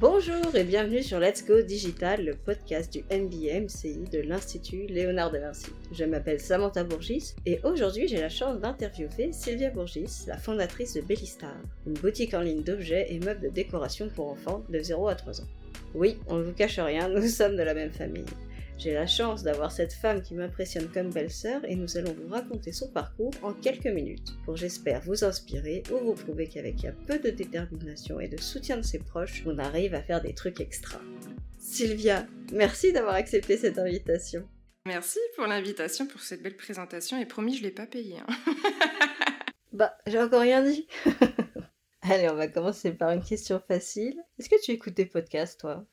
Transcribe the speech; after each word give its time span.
Bonjour 0.00 0.56
et 0.56 0.64
bienvenue 0.64 1.04
sur 1.04 1.20
Let's 1.20 1.46
Go 1.46 1.62
Digital, 1.62 2.24
le 2.24 2.34
podcast 2.34 2.92
du 2.92 3.04
MBA 3.16 3.60
MCI 3.60 4.10
de 4.10 4.22
l'Institut 4.22 4.86
Léonard 4.88 5.30
de 5.30 5.38
Vinci. 5.38 5.70
Je 5.92 6.04
m'appelle 6.04 6.40
Samantha 6.40 6.82
Bourgis 6.82 7.36
et 7.46 7.60
aujourd'hui 7.62 8.08
j'ai 8.08 8.20
la 8.20 8.28
chance 8.28 8.58
d'interviewer 8.58 9.30
Sylvia 9.30 9.70
Bourgis, 9.70 10.24
la 10.26 10.36
fondatrice 10.36 10.94
de 10.94 11.00
Bellistar, 11.00 11.54
une 11.86 11.92
boutique 11.92 12.34
en 12.34 12.40
ligne 12.40 12.64
d'objets 12.64 13.06
et 13.08 13.20
meubles 13.20 13.42
de 13.42 13.48
décoration 13.50 14.08
pour 14.08 14.30
enfants 14.30 14.64
de 14.68 14.80
0 14.80 15.06
à 15.06 15.14
3 15.14 15.42
ans. 15.42 15.48
Oui, 15.94 16.18
on 16.26 16.38
ne 16.38 16.42
vous 16.42 16.54
cache 16.54 16.80
rien, 16.80 17.08
nous 17.08 17.28
sommes 17.28 17.54
de 17.54 17.62
la 17.62 17.74
même 17.74 17.92
famille. 17.92 18.24
J'ai 18.76 18.92
la 18.92 19.06
chance 19.06 19.42
d'avoir 19.42 19.70
cette 19.70 19.92
femme 19.92 20.20
qui 20.20 20.34
m'impressionne 20.34 20.88
comme 20.88 21.10
belle-sœur 21.10 21.64
et 21.64 21.76
nous 21.76 21.96
allons 21.96 22.12
vous 22.12 22.28
raconter 22.28 22.72
son 22.72 22.90
parcours 22.90 23.32
en 23.42 23.52
quelques 23.52 23.86
minutes 23.86 24.34
pour 24.44 24.56
j'espère 24.56 25.00
vous 25.02 25.24
inspirer 25.24 25.84
ou 25.92 25.98
vous 25.98 26.14
prouver 26.14 26.48
qu'avec 26.48 26.84
un 26.84 26.94
peu 27.06 27.18
de 27.18 27.30
détermination 27.30 28.18
et 28.18 28.28
de 28.28 28.40
soutien 28.40 28.76
de 28.76 28.82
ses 28.82 28.98
proches, 28.98 29.44
on 29.46 29.58
arrive 29.58 29.94
à 29.94 30.02
faire 30.02 30.20
des 30.20 30.34
trucs 30.34 30.60
extra. 30.60 31.00
Sylvia, 31.58 32.26
merci 32.52 32.92
d'avoir 32.92 33.14
accepté 33.14 33.56
cette 33.56 33.78
invitation. 33.78 34.48
Merci 34.86 35.18
pour 35.36 35.46
l'invitation, 35.46 36.06
pour 36.06 36.20
cette 36.20 36.42
belle 36.42 36.56
présentation 36.56 37.18
et 37.18 37.26
promis, 37.26 37.56
je 37.56 37.62
l'ai 37.62 37.70
pas 37.70 37.86
payé. 37.86 38.18
Hein. 38.18 38.26
bah, 39.72 39.96
j'ai 40.06 40.20
encore 40.20 40.42
rien 40.42 40.62
dit. 40.62 40.86
Allez, 42.02 42.28
on 42.28 42.34
va 42.34 42.48
commencer 42.48 42.92
par 42.92 43.12
une 43.12 43.22
question 43.22 43.62
facile. 43.66 44.20
Est-ce 44.38 44.50
que 44.50 44.62
tu 44.62 44.72
écoutes 44.72 44.92
des 44.92 45.06
podcasts, 45.06 45.60
toi? 45.60 45.86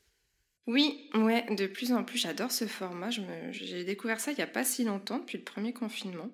Oui, 0.67 1.09
ouais, 1.15 1.45
de 1.55 1.67
plus 1.67 1.91
en 1.91 2.03
plus, 2.03 2.17
j'adore 2.17 2.51
ce 2.51 2.65
format. 2.65 3.09
J'ai 3.51 3.83
découvert 3.83 4.19
ça 4.19 4.31
il 4.31 4.35
n'y 4.35 4.43
a 4.43 4.47
pas 4.47 4.63
si 4.63 4.83
longtemps, 4.83 5.19
depuis 5.19 5.37
le 5.37 5.43
premier 5.43 5.73
confinement. 5.73 6.29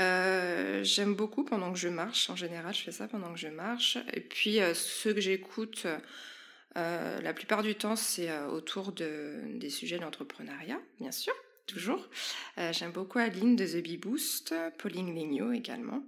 Euh, 0.00 0.84
j'aime 0.84 1.14
beaucoup 1.14 1.44
pendant 1.44 1.72
que 1.72 1.78
je 1.78 1.88
marche. 1.88 2.30
En 2.30 2.36
général, 2.36 2.74
je 2.74 2.82
fais 2.82 2.92
ça 2.92 3.08
pendant 3.08 3.32
que 3.32 3.38
je 3.38 3.48
marche. 3.48 3.98
Et 4.12 4.20
puis, 4.20 4.60
euh, 4.60 4.74
ceux 4.74 5.14
que 5.14 5.20
j'écoute, 5.20 5.86
euh, 6.76 7.20
la 7.20 7.32
plupart 7.32 7.62
du 7.62 7.74
temps, 7.74 7.96
c'est 7.96 8.30
autour 8.46 8.92
de, 8.92 9.40
des 9.54 9.70
sujets 9.70 9.98
d'entrepreneuriat, 9.98 10.80
bien 11.00 11.10
sûr, 11.10 11.34
toujours. 11.66 12.08
J'aime 12.72 12.92
beaucoup 12.92 13.18
Aline 13.18 13.56
de 13.56 13.66
The 13.66 13.82
Bee 13.82 13.96
Boost, 13.96 14.54
Pauline 14.78 15.14
Lignot 15.14 15.52
également. 15.52 16.02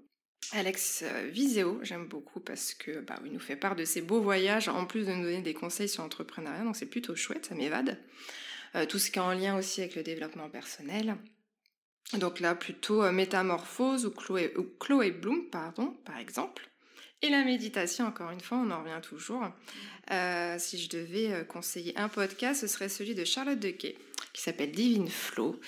Alex 0.53 1.05
euh, 1.07 1.29
Viseo, 1.31 1.79
j'aime 1.83 2.07
beaucoup 2.07 2.41
parce 2.41 2.75
que 2.75 3.01
bah, 3.01 3.17
il 3.25 3.33
nous 3.33 3.41
fait 3.41 3.57
part 3.57 3.77
de 3.77 3.85
ses 3.85 4.01
beaux 4.01 4.21
voyages 4.21 4.69
en 4.69 4.85
plus 4.85 5.07
de 5.07 5.13
nous 5.13 5.23
donner 5.23 5.43
des 5.43 5.55
conseils 5.55 5.89
sur 5.89 6.03
l'entrepreneuriat, 6.03 6.65
donc 6.65 6.77
c'est 6.77 6.87
plutôt 6.87 7.15
chouette, 7.15 7.47
ça 7.47 7.55
m'évade. 7.55 7.99
Euh, 8.75 8.85
tout 8.85 8.99
ce 8.99 9.11
qui 9.11 9.19
est 9.19 9.23
en 9.23 9.33
lien 9.33 9.57
aussi 9.57 9.81
avec 9.81 9.95
le 9.95 10.03
développement 10.03 10.49
personnel. 10.49 11.17
Donc 12.15 12.41
là, 12.41 12.57
plutôt 12.57 13.05
euh, 13.05 13.13
Métamorphose 13.13 14.07
ou 14.07 14.11
Chloé, 14.11 15.11
Bloom, 15.13 15.49
pardon, 15.51 15.97
par 16.05 16.19
exemple. 16.19 16.69
Et 17.23 17.29
la 17.29 17.45
méditation, 17.45 18.07
encore 18.07 18.31
une 18.31 18.41
fois, 18.41 18.59
on 18.59 18.71
en 18.71 18.83
revient 18.83 19.01
toujours. 19.03 19.45
si 20.59 20.79
je 20.79 20.89
devais 20.89 21.45
conseiller 21.47 21.97
un 21.99 22.09
podcast, 22.09 22.63
ce 22.63 22.67
serait 22.67 22.89
celui 22.89 23.15
de 23.15 23.27
Charlotte 23.27 23.59
Dequet, 23.59 23.99
qui 24.33 24.41
s'appelle 24.41 24.73
Divine 24.73 25.11
Flow, 25.11 25.61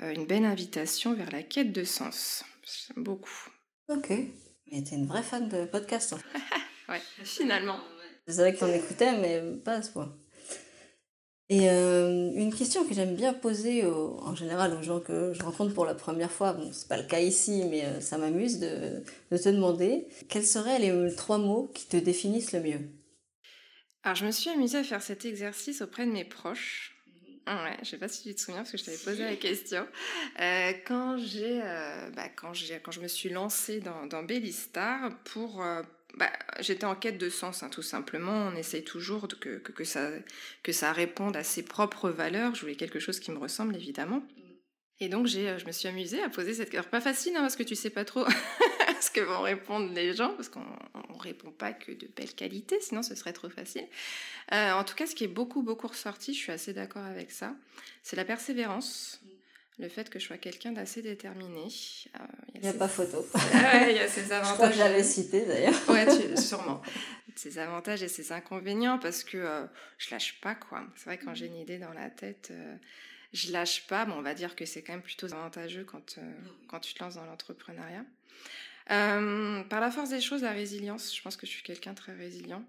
une 0.00 0.26
belle 0.26 0.44
invitation 0.44 1.14
vers 1.14 1.30
la 1.30 1.44
quête 1.44 1.72
de 1.72 1.84
sens. 1.84 2.44
J'aime 2.64 3.04
beaucoup. 3.04 3.48
Ok. 3.88 4.10
Mais 4.72 4.82
t'es 4.82 4.96
une 4.96 5.06
vraie 5.06 5.22
fan 5.22 5.48
de 5.48 5.64
podcast. 5.64 6.14
Hein. 6.14 6.40
ouais, 6.88 7.00
finalement. 7.24 7.78
Je 8.26 8.32
savais 8.32 8.52
que 8.54 8.58
t'en 8.58 8.72
écoutais, 8.72 9.16
mais 9.18 9.40
pas 9.64 9.74
à 9.74 9.82
ce 9.82 9.90
point. 9.90 10.12
Et 11.48 11.70
euh, 11.70 12.32
une 12.34 12.52
question 12.52 12.84
que 12.84 12.92
j'aime 12.92 13.14
bien 13.14 13.32
poser 13.32 13.86
en 13.86 14.34
général 14.34 14.74
aux 14.74 14.82
gens 14.82 14.98
que 14.98 15.32
je 15.32 15.42
rencontre 15.44 15.72
pour 15.74 15.86
la 15.86 15.94
première 15.94 16.32
fois, 16.32 16.54
bon, 16.54 16.70
c'est 16.72 16.88
pas 16.88 16.96
le 16.96 17.04
cas 17.04 17.20
ici, 17.20 17.64
mais 17.70 17.84
euh, 17.84 18.00
ça 18.00 18.18
m'amuse 18.18 18.58
de, 18.58 19.04
de, 19.30 19.36
te 19.38 19.48
demander 19.48 20.08
quels 20.28 20.44
seraient 20.44 20.80
les 20.80 21.14
trois 21.14 21.38
mots 21.38 21.70
qui 21.72 21.86
te 21.86 21.96
définissent 21.96 22.52
le 22.52 22.60
mieux? 22.60 22.80
Alors, 24.02 24.16
je 24.16 24.26
me 24.26 24.32
suis 24.32 24.50
amusée 24.50 24.78
à 24.78 24.84
faire 24.84 25.02
cet 25.02 25.24
exercice 25.24 25.82
auprès 25.82 26.04
de 26.04 26.10
mes 26.10 26.24
proches. 26.24 26.95
Ouais, 27.46 27.76
je 27.82 27.90
sais 27.90 27.98
pas 27.98 28.08
si 28.08 28.24
tu 28.24 28.34
te 28.34 28.40
souviens 28.40 28.62
parce 28.62 28.72
que 28.72 28.78
je 28.78 28.84
t'avais 28.84 28.96
posé 28.96 29.22
la 29.22 29.36
question. 29.36 29.86
Euh, 30.40 30.72
quand 30.84 31.16
j'ai, 31.16 31.60
euh, 31.62 32.10
bah, 32.10 32.28
quand 32.34 32.52
j'ai, 32.52 32.80
quand 32.80 32.90
je 32.90 33.00
me 33.00 33.06
suis 33.06 33.28
lancée 33.28 33.78
dans, 33.78 34.06
dans 34.06 34.24
Bellistar 34.24 35.16
pour, 35.22 35.62
euh, 35.62 35.82
bah, 36.16 36.32
j'étais 36.58 36.86
en 36.86 36.96
quête 36.96 37.18
de 37.18 37.30
sens, 37.30 37.62
hein, 37.62 37.68
tout 37.68 37.82
simplement. 37.82 38.50
On 38.52 38.56
essaye 38.56 38.82
toujours 38.82 39.28
que, 39.28 39.58
que, 39.58 39.70
que, 39.70 39.84
ça, 39.84 40.10
que 40.64 40.72
ça 40.72 40.92
réponde 40.92 41.36
à 41.36 41.44
ses 41.44 41.62
propres 41.62 42.10
valeurs. 42.10 42.56
Je 42.56 42.62
voulais 42.62 42.74
quelque 42.74 42.98
chose 42.98 43.20
qui 43.20 43.30
me 43.30 43.38
ressemble, 43.38 43.76
évidemment. 43.76 44.22
Et 44.98 45.08
donc, 45.08 45.26
j'ai, 45.26 45.56
je 45.58 45.66
me 45.66 45.72
suis 45.72 45.86
amusée 45.86 46.22
à 46.22 46.28
poser 46.28 46.52
cette 46.52 46.70
question. 46.70 46.90
Pas 46.90 47.00
facile, 47.00 47.36
hein, 47.36 47.42
parce 47.42 47.54
que 47.54 47.62
tu 47.62 47.76
sais 47.76 47.90
pas 47.90 48.04
trop 48.04 48.24
ce 49.00 49.10
que 49.10 49.20
vont 49.20 49.42
répondre 49.42 49.92
les 49.92 50.14
gens, 50.14 50.34
parce 50.34 50.48
qu'on 50.48 50.60
ne 50.60 51.20
répond 51.20 51.50
pas 51.50 51.72
que 51.72 51.92
de 51.92 52.08
belle 52.16 52.34
qualité, 52.34 52.78
sinon 52.80 53.02
ce 53.02 53.14
serait 53.14 53.32
trop 53.32 53.48
facile. 53.48 53.86
Euh, 54.52 54.72
en 54.72 54.84
tout 54.84 54.94
cas, 54.94 55.06
ce 55.06 55.14
qui 55.14 55.24
est 55.24 55.28
beaucoup, 55.28 55.62
beaucoup 55.62 55.88
ressorti, 55.88 56.34
je 56.34 56.38
suis 56.38 56.52
assez 56.52 56.72
d'accord 56.72 57.04
avec 57.04 57.30
ça, 57.30 57.54
c'est 58.02 58.16
la 58.16 58.24
persévérance. 58.24 59.20
Le 59.78 59.90
fait 59.90 60.08
que 60.08 60.18
je 60.18 60.24
sois 60.24 60.38
quelqu'un 60.38 60.72
d'assez 60.72 61.02
déterminé. 61.02 61.64
Euh, 61.64 62.24
il 62.54 62.62
n'y 62.62 62.68
a, 62.68 62.72
pas 62.72 62.88
photo. 62.88 63.26
il 63.44 63.94
y 63.94 63.98
a 63.98 64.08
ses 64.08 64.32
avantages. 64.32 64.72
je 64.74 64.80
crois 64.80 64.90
que 64.90 65.02
cité 65.02 65.44
d'ailleurs. 65.44 65.74
ouais, 65.90 66.36
sûrement. 66.40 66.80
Ses 67.34 67.58
avantages 67.58 68.02
et 68.02 68.08
ses 68.08 68.32
inconvénients 68.32 68.98
parce 68.98 69.22
que 69.22 69.36
euh, 69.36 69.66
je 69.98 70.10
lâche 70.12 70.40
pas 70.40 70.54
quoi. 70.54 70.82
C'est 70.96 71.04
vrai 71.04 71.18
quand 71.18 71.34
j'ai 71.34 71.44
une 71.46 71.56
idée 71.56 71.76
dans 71.76 71.92
la 71.92 72.08
tête, 72.08 72.54
je 73.34 73.52
lâche 73.52 73.86
pas. 73.86 74.06
Bon, 74.06 74.14
on 74.14 74.22
va 74.22 74.32
dire 74.32 74.56
que 74.56 74.64
c'est 74.64 74.80
quand 74.80 74.94
même 74.94 75.02
plutôt 75.02 75.26
avantageux 75.34 75.84
quand, 75.84 76.18
quand 76.68 76.80
tu 76.80 76.94
te 76.94 77.04
lances 77.04 77.16
dans 77.16 77.26
l'entrepreneuriat. 77.26 78.06
Euh, 78.90 79.62
par 79.64 79.80
la 79.80 79.90
force 79.90 80.10
des 80.10 80.20
choses, 80.20 80.42
la 80.42 80.52
résilience, 80.52 81.14
je 81.14 81.22
pense 81.22 81.36
que 81.36 81.46
je 81.46 81.50
suis 81.50 81.62
quelqu'un 81.62 81.94
très 81.94 82.14
résilient. 82.14 82.64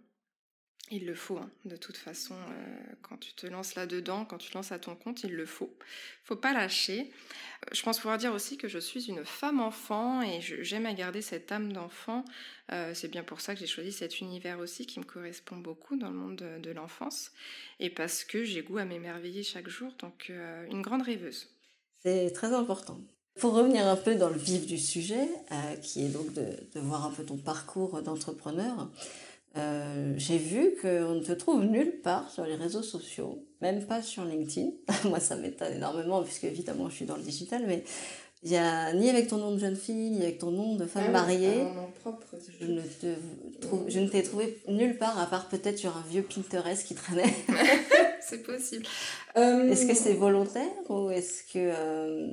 Il 0.90 1.06
le 1.06 1.16
faut, 1.16 1.38
hein. 1.38 1.52
de 1.66 1.76
toute 1.76 1.98
façon, 1.98 2.34
euh, 2.34 2.94
quand 3.02 3.18
tu 3.18 3.34
te 3.34 3.46
lances 3.46 3.76
là-dedans, 3.76 4.24
quand 4.24 4.38
tu 4.38 4.50
te 4.50 4.58
lances 4.58 4.72
à 4.72 4.80
ton 4.80 4.96
compte, 4.96 5.22
il 5.26 5.34
le 5.34 5.46
faut. 5.46 5.78
faut 6.24 6.38
pas 6.38 6.54
lâcher. 6.54 7.12
Euh, 7.66 7.74
je 7.74 7.84
pense 7.84 8.00
pouvoir 8.00 8.18
dire 8.18 8.34
aussi 8.34 8.58
que 8.58 8.70
je 8.70 8.80
suis 8.80 9.10
une 9.10 9.26
femme 9.26 9.60
enfant 9.60 10.22
et 10.22 10.40
j'aime 10.40 10.86
à 10.86 10.94
garder 10.94 11.22
cette 11.22 11.52
âme 11.52 11.74
d'enfant. 11.74 12.24
c'est 12.94 13.10
bien 13.10 13.24
pour 13.24 13.42
ça 13.42 13.54
que 13.54 13.60
j'ai 13.60 13.68
choisi 13.68 13.92
cet 13.92 14.22
univers 14.22 14.60
aussi 14.60 14.86
qui 14.86 15.00
me 15.02 15.06
correspond 15.06 15.58
beaucoup 15.58 15.98
dans 15.98 16.10
le 16.10 16.16
monde 16.16 16.38
de, 16.38 16.60
de 16.60 16.72
l'enfance 16.72 17.32
et 17.80 17.90
parce 17.90 18.24
que 18.24 18.46
j'ai 18.46 18.62
goût 18.64 18.78
à 18.78 18.86
m'émerveiller 18.86 19.44
chaque 19.44 19.68
jour, 19.68 19.92
donc 20.00 20.32
une 20.70 20.82
grande 20.82 21.02
rêveuse. 21.02 21.50
C'est 22.02 22.32
très 22.32 22.54
important. 22.54 23.02
Pour 23.40 23.54
revenir 23.54 23.88
un 23.88 23.96
peu 23.96 24.16
dans 24.16 24.30
le 24.30 24.38
vif 24.38 24.66
du 24.66 24.78
sujet, 24.78 25.30
euh, 25.52 25.76
qui 25.82 26.06
est 26.06 26.10
donc 26.10 26.34
de, 26.34 26.46
de, 26.76 26.80
voir 26.80 27.06
un 27.06 27.12
peu 27.12 27.24
ton 27.24 27.38
parcours 27.38 28.02
d'entrepreneur, 28.02 28.90
euh, 29.58 30.14
j'ai 30.18 30.38
vu 30.38 30.76
qu'on 30.82 31.16
ne 31.16 31.24
te 31.24 31.32
trouve 31.32 31.64
nulle 31.64 32.02
part 32.02 32.30
sur 32.30 32.46
les 32.46 32.56
réseaux 32.56 32.84
sociaux, 32.84 33.44
même 33.62 33.86
pas 33.86 34.02
sur 34.02 34.24
LinkedIn. 34.24 34.70
Moi, 35.06 35.20
ça 35.20 35.36
m'étonne 35.36 35.74
énormément, 35.74 36.22
puisque 36.24 36.44
évidemment, 36.44 36.90
je 36.90 36.96
suis 36.96 37.06
dans 37.06 37.16
le 37.16 37.24
digital, 37.24 37.64
mais 37.66 37.84
il 38.44 38.56
a 38.56 38.94
ni 38.94 39.10
avec 39.10 39.28
ton 39.28 39.38
nom 39.38 39.52
de 39.52 39.58
jeune 39.58 39.76
fille, 39.76 40.12
ni 40.12 40.22
avec 40.22 40.38
ton 40.38 40.52
nom 40.52 40.76
de 40.76 40.86
femme 40.86 41.06
ah 41.08 41.12
mariée. 41.12 41.64
propre. 42.02 42.28
Je 42.60 42.68
ne, 42.68 42.82
te 42.82 43.16
trouve, 43.62 43.86
je 43.88 44.00
ne 44.00 44.08
t'ai 44.08 44.22
trouvé 44.22 44.62
nulle 44.68 44.98
part, 44.98 45.20
à 45.20 45.26
part 45.26 45.48
peut-être 45.48 45.80
sur 45.80 45.96
un 45.98 46.04
vieux 46.08 46.22
Pinterest 46.22 46.86
qui 46.86 46.94
traînait. 46.94 47.34
c'est 48.28 48.44
possible. 48.44 48.86
Euh, 49.38 49.70
est-ce 49.70 49.86
que 49.86 49.94
c'est 49.94 50.14
volontaire 50.14 50.72
ou 50.90 51.10
est-ce 51.10 51.44
que 51.44 51.58
euh, 51.58 52.28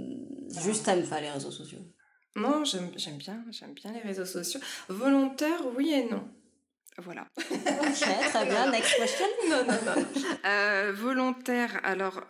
juste 0.62 0.84
t'aimes 0.84 1.06
pas 1.06 1.20
les 1.20 1.30
réseaux 1.30 1.50
sociaux? 1.50 1.80
Non, 2.36 2.64
j'aime 2.64 2.90
bien, 3.16 3.44
j'aime 3.50 3.74
bien 3.74 3.92
les 3.92 4.00
réseaux 4.00 4.24
sociaux. 4.24 4.60
Volontaire, 4.88 5.60
oui 5.76 5.92
et 5.92 6.10
non. 6.10 6.28
Voilà. 6.98 7.26
ok, 7.38 7.50
très 7.94 8.46
bien. 8.46 8.70
Next 8.72 8.96
question. 8.96 9.26
non, 9.48 9.64
non, 9.64 9.78
non. 9.86 10.06
Euh, 10.44 10.92
volontaire, 10.94 11.80
alors. 11.84 12.24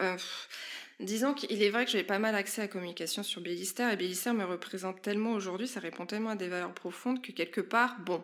Disons 1.00 1.34
qu'il 1.34 1.60
est 1.60 1.70
vrai 1.70 1.84
que 1.84 1.90
j'avais 1.90 2.04
pas 2.04 2.20
mal 2.20 2.36
accès 2.36 2.62
à 2.62 2.64
la 2.64 2.68
communication 2.68 3.24
sur 3.24 3.40
Bellister 3.40 3.90
et 3.92 3.96
Bellister 3.96 4.32
me 4.32 4.44
représente 4.44 5.02
tellement 5.02 5.32
aujourd'hui, 5.32 5.66
ça 5.66 5.80
répond 5.80 6.06
tellement 6.06 6.30
à 6.30 6.36
des 6.36 6.46
valeurs 6.46 6.72
profondes 6.72 7.20
que 7.20 7.32
quelque 7.32 7.60
part, 7.60 7.98
bon, 7.98 8.22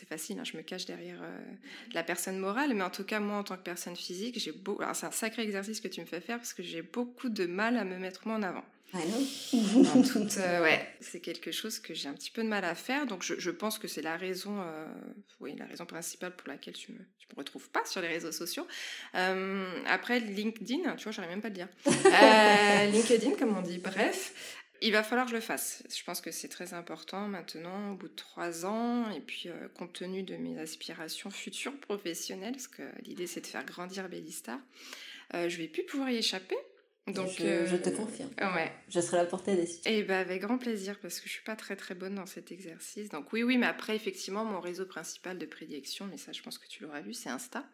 c'est 0.00 0.08
facile, 0.08 0.38
hein, 0.38 0.44
je 0.44 0.56
me 0.56 0.62
cache 0.62 0.86
derrière 0.86 1.22
euh, 1.22 1.38
la 1.92 2.02
personne 2.02 2.38
morale, 2.38 2.72
mais 2.72 2.82
en 2.82 2.88
tout 2.88 3.04
cas, 3.04 3.20
moi, 3.20 3.36
en 3.36 3.44
tant 3.44 3.56
que 3.58 3.62
personne 3.62 3.94
physique, 3.94 4.38
j'ai 4.38 4.50
beau... 4.50 4.80
c'est 4.94 5.04
un 5.04 5.10
sacré 5.10 5.42
exercice 5.42 5.78
que 5.78 5.88
tu 5.88 6.00
me 6.00 6.06
fais 6.06 6.22
faire 6.22 6.38
parce 6.38 6.54
que 6.54 6.62
j'ai 6.62 6.80
beaucoup 6.80 7.28
de 7.28 7.44
mal 7.44 7.76
à 7.76 7.84
me 7.84 7.98
mettre 7.98 8.26
moi 8.26 8.36
en 8.36 8.42
avant. 8.42 8.64
Ah 8.94 8.98
non 9.06 9.62
euh, 10.38 10.62
ouais, 10.62 10.88
c'est 11.00 11.20
quelque 11.20 11.52
chose 11.52 11.78
que 11.78 11.94
j'ai 11.94 12.08
un 12.08 12.14
petit 12.14 12.30
peu 12.30 12.42
de 12.42 12.48
mal 12.48 12.64
à 12.64 12.74
faire, 12.74 13.06
donc 13.06 13.22
je, 13.22 13.34
je 13.38 13.50
pense 13.50 13.78
que 13.78 13.86
c'est 13.86 14.02
la 14.02 14.16
raison, 14.16 14.62
euh, 14.62 14.86
oui, 15.38 15.54
la 15.56 15.66
raison 15.66 15.84
principale 15.84 16.34
pour 16.34 16.48
laquelle 16.48 16.74
tu 16.74 16.92
me, 16.92 16.98
tu 17.18 17.28
me 17.30 17.36
retrouves 17.36 17.68
pas 17.68 17.84
sur 17.84 18.00
les 18.00 18.08
réseaux 18.08 18.32
sociaux. 18.32 18.66
après, 19.12 20.18
LinkedIn, 20.18 20.96
tu 20.96 21.04
vois, 21.04 21.12
j'arrive 21.12 21.30
même 21.30 21.42
pas 21.42 21.48
à 21.48 21.50
le 21.50 21.56
dire. 21.56 21.68
LinkedIn, 22.92 23.36
comme 23.36 23.56
on 23.56 23.62
dit, 23.62 23.78
bref. 23.78 24.59
Il 24.82 24.92
va 24.92 25.02
falloir 25.02 25.26
que 25.26 25.30
je 25.30 25.36
le 25.36 25.42
fasse. 25.42 25.82
Je 25.94 26.02
pense 26.04 26.20
que 26.20 26.30
c'est 26.30 26.48
très 26.48 26.72
important 26.72 27.28
maintenant, 27.28 27.92
au 27.92 27.96
bout 27.96 28.08
de 28.08 28.14
trois 28.14 28.64
ans, 28.64 29.10
et 29.10 29.20
puis 29.20 29.44
euh, 29.46 29.68
compte 29.74 29.92
tenu 29.92 30.22
de 30.22 30.36
mes 30.36 30.58
aspirations 30.58 31.30
futures 31.30 31.78
professionnelles, 31.80 32.52
parce 32.52 32.68
que 32.68 32.82
l'idée 33.02 33.26
c'est 33.26 33.42
de 33.42 33.46
faire 33.46 33.64
grandir 33.64 34.08
Bellistar, 34.08 34.58
euh, 35.34 35.48
je 35.48 35.58
vais 35.58 35.68
plus 35.68 35.84
pouvoir 35.84 36.10
y 36.10 36.16
échapper. 36.16 36.56
Donc, 37.06 37.30
je, 37.38 37.44
euh, 37.44 37.78
te 37.78 37.90
confirme. 37.90 38.30
Ouais. 38.38 38.72
Je 38.88 39.00
serai 39.00 39.18
à 39.18 39.22
la 39.22 39.28
portée 39.28 39.56
des 39.56 39.64
Et 39.64 39.98
eh 39.98 40.02
ben 40.02 40.18
avec 40.18 40.42
grand 40.42 40.58
plaisir, 40.58 40.98
parce 41.00 41.18
que 41.18 41.26
je 41.26 41.32
suis 41.32 41.42
pas 41.42 41.56
très 41.56 41.74
très 41.74 41.94
bonne 41.94 42.14
dans 42.14 42.26
cet 42.26 42.52
exercice. 42.52 43.08
Donc 43.08 43.32
oui, 43.32 43.42
oui, 43.42 43.58
mais 43.58 43.66
après 43.66 43.96
effectivement 43.96 44.44
mon 44.44 44.60
réseau 44.60 44.86
principal 44.86 45.36
de 45.36 45.46
prédilection, 45.46 46.06
mais 46.06 46.18
ça 46.18 46.32
je 46.32 46.40
pense 46.42 46.58
que 46.58 46.68
tu 46.68 46.84
l'auras 46.84 47.00
vu, 47.00 47.12
c'est 47.12 47.30
Insta. 47.30 47.66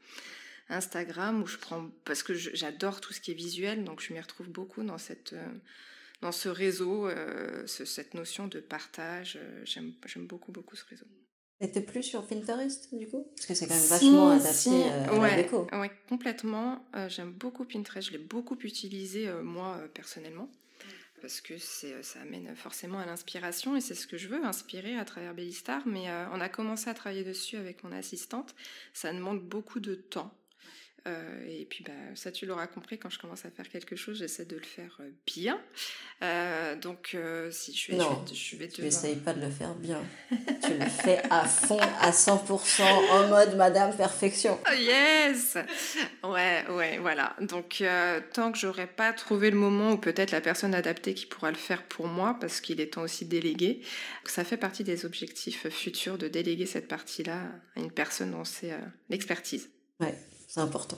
Instagram 0.68 1.42
où 1.42 1.46
je 1.46 1.58
prends 1.58 1.90
parce 2.04 2.22
que 2.22 2.34
j'adore 2.34 3.00
tout 3.00 3.12
ce 3.12 3.20
qui 3.20 3.30
est 3.30 3.34
visuel, 3.34 3.84
donc 3.84 4.00
je 4.00 4.12
m'y 4.12 4.20
retrouve 4.20 4.48
beaucoup 4.48 4.82
dans 4.82 4.98
cette 4.98 5.34
dans 6.20 6.32
ce 6.32 6.48
réseau, 6.48 7.08
cette 7.66 8.14
notion 8.14 8.46
de 8.48 8.60
partage. 8.60 9.38
J'aime 9.64 9.94
beaucoup 10.18 10.52
beaucoup 10.52 10.76
ce 10.76 10.84
réseau. 10.86 11.06
T'es 11.58 11.80
plus 11.80 12.02
sur 12.02 12.26
Pinterest 12.26 12.94
du 12.94 13.08
coup? 13.08 13.32
Parce 13.34 13.46
que 13.46 13.54
c'est 13.54 13.66
quand 13.66 13.74
même 13.74 13.84
vachement 13.84 14.30
adapté 14.30 14.84
à 14.90 15.14
ouais, 15.14 15.30
la 15.30 15.42
déco. 15.42 15.66
Oui, 15.72 15.86
complètement. 16.08 16.84
J'aime 17.08 17.32
beaucoup 17.32 17.64
Pinterest. 17.64 18.08
Je 18.08 18.12
l'ai 18.12 18.22
beaucoup 18.22 18.58
utilisé 18.62 19.30
moi 19.42 19.80
personnellement 19.94 20.50
parce 21.22 21.40
que 21.40 21.56
ça 21.56 22.20
amène 22.20 22.54
forcément 22.54 22.98
à 22.98 23.06
l'inspiration 23.06 23.74
et 23.74 23.80
c'est 23.80 23.94
ce 23.94 24.06
que 24.06 24.18
je 24.18 24.28
veux 24.28 24.44
inspirer 24.44 24.98
à 24.98 25.06
travers 25.06 25.34
Bellistar. 25.34 25.86
Mais 25.86 26.10
on 26.32 26.40
a 26.42 26.48
commencé 26.50 26.90
à 26.90 26.94
travailler 26.94 27.24
dessus 27.24 27.56
avec 27.56 27.84
mon 27.84 27.92
assistante. 27.92 28.54
Ça 28.92 29.12
demande 29.12 29.40
beaucoup 29.40 29.80
de 29.80 29.94
temps. 29.94 30.30
Euh, 31.06 31.46
et 31.48 31.64
puis 31.66 31.84
bah, 31.84 31.92
ça, 32.14 32.32
tu 32.32 32.46
l'auras 32.46 32.66
compris, 32.66 32.98
quand 32.98 33.10
je 33.10 33.18
commence 33.18 33.44
à 33.44 33.50
faire 33.50 33.68
quelque 33.68 33.94
chose, 33.94 34.18
j'essaie 34.18 34.44
de 34.44 34.56
le 34.56 34.62
faire 34.62 34.96
euh, 35.00 35.10
bien. 35.26 35.60
Euh, 36.22 36.74
donc 36.76 37.16
si 37.50 37.74
je 37.74 37.92
vais, 37.92 37.98
non, 37.98 38.24
je 38.32 38.56
vais, 38.56 38.68
te... 38.68 38.76
tu 38.76 38.82
n'essayes 38.82 39.16
pas 39.16 39.32
de 39.32 39.40
le 39.40 39.50
faire 39.50 39.74
bien. 39.74 40.02
tu 40.30 40.74
le 40.74 40.86
fais 40.86 41.22
à 41.30 41.44
fond, 41.44 41.78
à 41.78 42.10
100%, 42.10 42.82
en 42.82 43.28
mode 43.28 43.56
Madame 43.56 43.94
Perfection. 43.96 44.58
Oh, 44.66 44.74
yes 44.74 45.58
Ouais, 46.24 46.64
ouais, 46.70 46.98
voilà. 46.98 47.36
Donc 47.40 47.84
tant 48.32 48.50
que 48.50 48.58
j'aurai 48.58 48.86
pas 48.86 49.12
trouvé 49.12 49.50
le 49.50 49.58
moment 49.58 49.92
ou 49.92 49.98
peut-être 49.98 50.32
la 50.32 50.40
personne 50.40 50.74
adaptée 50.74 51.14
qui 51.14 51.26
pourra 51.26 51.50
le 51.50 51.56
faire 51.56 51.84
pour 51.84 52.08
moi, 52.08 52.36
parce 52.40 52.60
qu'il 52.60 52.80
est 52.80 52.94
temps 52.94 53.02
aussi 53.02 53.26
de 53.26 53.30
déléguer, 53.30 53.82
ça 54.24 54.42
fait 54.42 54.56
partie 54.56 54.82
des 54.82 55.04
objectifs 55.04 55.68
futurs 55.68 56.18
de 56.18 56.26
déléguer 56.26 56.66
cette 56.66 56.88
partie-là 56.88 57.42
à 57.76 57.80
une 57.80 57.92
personne 57.92 58.32
dont 58.32 58.44
c'est 58.44 58.72
l'expertise. 59.08 59.70
Ouais 60.00 60.14
c'est 60.56 60.62
important. 60.62 60.96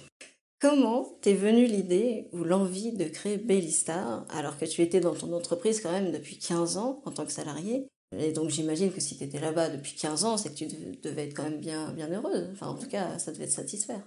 Comment 0.61 1.19
t'es 1.21 1.35
venue 1.35 1.67
l'idée 1.67 2.29
ou 2.33 2.45
l'envie 2.45 2.93
de 2.93 3.05
créer 3.05 3.39
Bellistar 3.39 4.25
alors 4.31 4.57
que 4.57 4.65
tu 4.65 4.83
étais 4.83 5.01
dans 5.01 5.15
ton 5.15 5.33
entreprise 5.33 5.81
quand 5.81 5.91
même 5.91 6.13
depuis 6.13 6.39
15 6.39 6.77
ans 6.77 7.03
en 7.05 7.11
tant 7.11 7.25
que 7.25 7.33
salarié? 7.33 7.89
Et 8.17 8.33
donc 8.33 8.51
j'imagine 8.51 8.93
que 8.93 9.01
si 9.01 9.19
tu 9.19 9.25
étais 9.25 9.41
là-bas 9.41 9.71
depuis 9.71 9.95
15 9.95 10.25
ans, 10.25 10.37
c'est 10.37 10.51
que 10.51 10.55
tu 10.55 10.67
devais 11.03 11.27
être 11.27 11.35
quand 11.35 11.43
même 11.43 11.59
bien, 11.59 11.91
bien 11.93 12.09
heureuse. 12.11 12.49
Enfin 12.53 12.69
en 12.69 12.75
tout 12.75 12.89
cas, 12.89 13.19
ça 13.19 13.33
devait 13.33 13.47
te 13.47 13.53
satisfaire. 13.53 14.03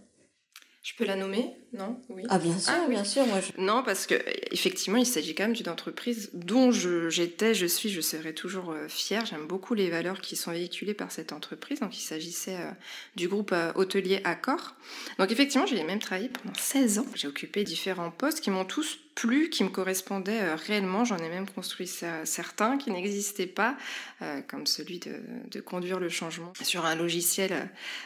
Je 0.84 0.94
peux 0.96 1.06
la 1.06 1.16
nommer 1.16 1.54
Non? 1.74 2.02
Oui. 2.10 2.24
Ah 2.28 2.40
bien 2.40 2.58
sûr, 2.58 2.74
ah 2.76 2.88
bien 2.88 3.04
sûr. 3.04 3.24
Moi, 3.28 3.40
Non, 3.60 3.84
parce 3.84 4.08
que 4.08 4.16
effectivement, 4.52 4.98
il 4.98 5.06
s'agit 5.06 5.36
quand 5.36 5.44
même 5.44 5.54
d'une 5.54 5.70
entreprise 5.70 6.32
dont 6.34 6.72
j'étais, 6.72 7.54
je, 7.54 7.68
suis, 7.68 7.90
je 7.90 8.02
serai 8.02 8.34
toujours 8.34 8.72
euh, 8.72 8.88
fière. 8.88 9.28
J'aime 9.28 9.46
beaucoup 9.46 9.76
les 9.76 9.92
valeurs 9.92 10.22
qui 10.22 10.36
sont 10.36 10.52
véhiculées 10.52 10.96
par 10.96 11.12
cette 11.12 11.34
entreprise. 11.34 11.82
Donc 11.82 11.96
il 11.96 12.02
s'agissait 12.02 12.58
euh, 12.58 12.72
du 13.16 13.28
groupe 13.28 13.52
euh, 13.52 13.72
hôtelier 13.76 14.22
Accor. 14.24 14.74
Donc 15.20 15.32
effectivement, 15.32 15.68
j'ai 15.68 15.84
même 15.84 16.00
travaillé 16.00 16.30
pendant 16.30 16.56
16 16.58 16.98
ans. 16.98 17.06
J'ai 17.14 17.28
occupé 17.28 17.64
différents 17.64 18.10
postes 18.10 18.42
qui 18.42 18.50
m'ont 18.50 18.66
tous 18.66 18.98
plus 19.22 19.52
qui 19.52 19.64
me 19.64 19.70
correspondaient 19.70 20.42
euh, 20.42 20.56
réellement. 20.56 21.06
J'en 21.06 21.18
ai 21.18 21.30
même 21.30 21.48
construit 21.48 21.88
certains 22.24 22.80
qui 22.80 22.90
n'existaient 22.90 23.46
pas, 23.46 23.76
euh, 24.24 24.42
comme 24.48 24.66
celui 24.66 25.00
de, 25.00 25.62
conduire 25.62 26.00
le 26.00 26.10
changement 26.10 26.52
sur 26.64 26.88
un 26.88 26.96
logiciel 26.96 27.54
euh, 27.54 27.64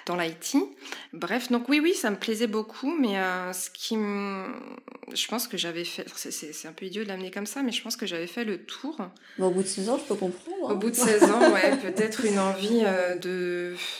dans 0.07 0.17
l'IT. 0.17 0.57
Bref, 1.13 1.49
donc 1.49 1.69
oui, 1.69 1.79
oui, 1.79 1.93
ça 1.93 2.09
me 2.11 2.17
plaisait 2.17 2.47
beaucoup, 2.47 2.93
mais 2.99 3.15
ce 3.53 3.69
qui 3.69 3.95
Je 3.95 5.27
pense 5.29 5.47
que 5.47 5.55
j'avais 5.55 5.85
fait... 5.85 6.05
C'est 6.15 6.67
un 6.67 6.73
peu 6.73 6.85
idiot 6.85 7.03
de 7.03 7.07
l'amener 7.07 7.31
comme 7.31 7.45
ça, 7.45 7.63
mais 7.63 7.71
je 7.71 7.81
pense 7.81 7.95
que 7.95 8.05
j'avais 8.05 8.27
fait 8.27 8.43
le 8.43 8.57
tour. 8.57 8.97
au 9.39 9.49
bout 9.51 9.63
de 9.63 9.67
16 9.67 9.89
ans, 9.89 9.97
je 9.97 10.03
peux 10.03 10.15
comprendre. 10.15 10.69
Hein. 10.69 10.73
Au 10.73 10.75
bout 10.75 10.89
de 10.89 10.95
16 10.95 11.23
ans, 11.23 11.53
ouais, 11.53 11.77
peut-être 11.77 12.25
une 12.25 12.39
envie 12.39 12.83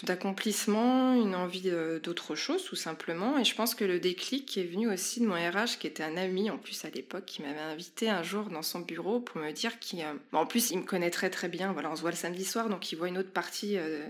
d'accomplissement, 0.04 1.14
une 1.14 1.34
envie 1.34 1.72
d'autre 2.04 2.36
chose, 2.36 2.64
tout 2.66 2.76
simplement. 2.76 3.38
Et 3.38 3.46
je 3.46 3.56
pense 3.56 3.74
que 3.74 3.86
le 3.86 4.00
déclic 4.00 4.46
qui 4.46 4.60
est 4.60 4.66
venu 4.66 4.92
aussi 4.92 5.22
de 5.22 5.28
mon 5.28 5.36
RH, 5.36 5.78
qui 5.80 5.88
était 5.88 6.04
un 6.04 6.18
ami 6.18 6.50
en 6.50 6.58
plus 6.58 6.84
à 6.84 6.90
l'époque 6.90 7.05
qui 7.25 7.42
m'avait 7.42 7.60
invité 7.60 8.10
un 8.10 8.24
jour 8.24 8.50
dans 8.50 8.62
son 8.62 8.80
bureau 8.80 9.19
pour 9.19 9.42
me 9.42 9.52
dire 9.52 9.80
qu'il. 9.80 10.02
Euh, 10.02 10.13
en 10.34 10.46
plus, 10.46 10.72
il 10.72 10.80
me 10.80 10.84
connaît 10.84 11.10
très 11.10 11.30
très 11.30 11.48
bien. 11.48 11.72
Voilà, 11.74 11.92
on 11.92 11.96
se 11.96 12.02
voit 12.02 12.12
le 12.12 12.16
samedi 12.16 12.46
soir, 12.46 12.69
donc 12.69 12.92
il 12.92 12.96
voit 12.96 13.07
une 13.07 13.18
autre 13.18 13.31
partie 13.31 13.78
euh, 13.78 14.06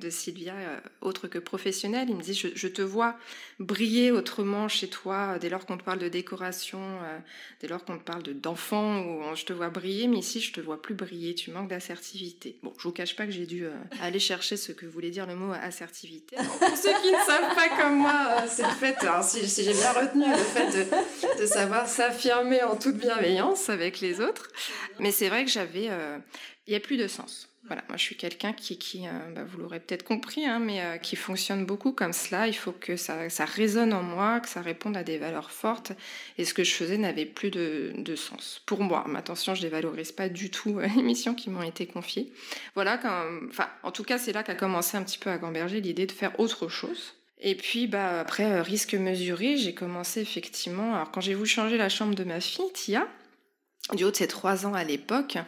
de 0.00 0.10
Sylvia 0.10 0.54
euh, 0.54 0.80
autre 1.00 1.28
que 1.28 1.38
professionnelle. 1.38 2.08
Il 2.08 2.16
me 2.16 2.22
dit 2.22 2.34
je, 2.34 2.68
te 2.68 2.82
vois 2.82 3.16
briller 3.58 4.10
autrement 4.10 4.68
chez 4.68 4.88
toi 4.88 5.38
dès 5.38 5.48
lors 5.48 5.66
qu'on 5.66 5.76
te 5.76 5.84
parle 5.84 5.98
de 5.98 6.08
décoration, 6.08 6.80
dès 7.60 7.68
lors 7.68 7.84
qu'on 7.84 7.98
te 7.98 8.02
parle 8.02 8.22
d'enfants, 8.22 9.00
ou 9.00 9.22
je 9.34 9.44
te 9.44 9.52
vois 9.52 9.68
briller, 9.68 10.08
mais 10.08 10.18
ici 10.18 10.40
je 10.40 10.52
te 10.52 10.60
vois 10.60 10.80
plus 10.80 10.94
briller. 10.94 11.34
Tu 11.34 11.50
manques 11.50 11.68
d'assertivité. 11.68 12.56
Bon, 12.62 12.72
je 12.78 12.84
vous 12.84 12.92
cache 12.92 13.14
pas 13.16 13.26
que 13.26 13.32
j'ai 13.32 13.46
dû 13.46 13.66
aller 14.00 14.18
chercher 14.18 14.56
ce 14.56 14.72
que 14.72 14.86
voulait 14.86 15.10
dire 15.10 15.26
le 15.26 15.36
mot 15.36 15.52
assertivité. 15.52 16.36
pour 16.36 16.76
ceux 16.76 16.92
qui 17.02 17.12
ne 17.12 17.18
savent 17.26 17.54
pas 17.54 17.68
comme 17.80 17.96
moi, 17.96 18.44
c'est 18.48 18.62
le 18.62 18.68
fait, 18.70 18.96
si, 19.22 19.48
si 19.48 19.64
j'ai 19.64 19.74
bien 19.74 19.92
retenu 19.92 20.24
le 20.28 20.36
fait 20.36 20.70
de, 20.70 21.42
de 21.42 21.46
savoir 21.46 21.86
ça 21.86 22.11
affirmer 22.12 22.62
en 22.62 22.76
toute 22.76 22.96
bienveillance 22.96 23.70
avec 23.70 24.00
les 24.00 24.20
autres. 24.20 24.48
Mais 24.98 25.10
c'est 25.10 25.28
vrai 25.28 25.44
que 25.44 25.50
j'avais... 25.50 25.88
Euh, 25.88 26.18
il 26.66 26.70
n'y 26.70 26.76
a 26.76 26.80
plus 26.80 26.96
de 26.96 27.08
sens. 27.08 27.48
Voilà, 27.66 27.82
moi 27.88 27.96
je 27.96 28.02
suis 28.02 28.16
quelqu'un 28.16 28.52
qui, 28.52 29.06
euh, 29.06 29.34
bah, 29.34 29.44
vous 29.44 29.58
l'aurez 29.58 29.80
peut-être 29.80 30.04
compris, 30.04 30.44
hein, 30.44 30.58
mais 30.58 30.80
euh, 30.82 30.98
qui 30.98 31.16
fonctionne 31.16 31.64
beaucoup 31.64 31.92
comme 31.92 32.12
cela. 32.12 32.46
Il 32.46 32.52
faut 32.52 32.72
que 32.72 32.96
ça, 32.96 33.28
résonne 33.44 33.92
en 33.92 34.02
moi, 34.02 34.40
que 34.40 34.48
ça 34.48 34.60
réponde 34.60 34.96
à 34.96 35.02
des 35.02 35.16
valeurs 35.16 35.50
fortes. 35.50 35.92
Et 36.38 36.44
ce 36.44 36.54
que 36.54 36.64
je 36.64 36.72
faisais 36.72 36.98
n'avait 36.98 37.24
plus 37.24 37.50
de, 37.50 38.14
sens. 38.14 38.62
Pour 38.66 38.82
moi, 38.82 39.04
mais 39.08 39.18
attention, 39.18 39.54
je 39.54 39.60
ne 39.62 39.66
dévalorise 39.66 40.12
pas 40.12 40.28
du 40.28 40.50
tout 40.50 40.78
les 40.96 41.02
missions 41.02 41.34
qui 41.34 41.50
m'ont 41.50 41.62
été 41.62 41.86
confiées. 41.86 42.32
Voilà, 42.74 43.00
en 43.82 43.90
tout 43.90 44.04
cas, 44.04 44.18
c'est 44.18 44.32
là 44.32 44.42
qu'a 44.42 44.54
commencé 44.54 44.96
un 44.96 45.02
petit 45.02 45.18
peu 45.18 45.30
à 45.30 45.38
gamberger 45.38 45.80
l'idée 45.80 46.06
de 46.06 46.12
faire 46.12 46.38
autre 46.38 46.68
chose. 46.68 47.14
Et 47.44 47.56
puis, 47.56 47.88
bah, 47.88 48.20
après, 48.20 48.44
euh, 48.44 48.62
risque 48.62 48.94
mesuré, 48.94 49.56
j'ai 49.56 49.74
commencé 49.74 50.20
effectivement. 50.20 50.94
Alors, 50.94 51.10
quand 51.10 51.20
j'ai 51.20 51.34
voulu 51.34 51.48
changer 51.48 51.76
la 51.76 51.88
chambre 51.88 52.14
de 52.14 52.22
ma 52.22 52.40
fille, 52.40 52.72
Tia, 52.72 53.08
du 53.94 54.04
haut 54.04 54.12
de 54.12 54.16
ses 54.16 54.28
trois 54.28 54.64
ans 54.64 54.74
à 54.74 54.84
l'époque, 54.84 55.38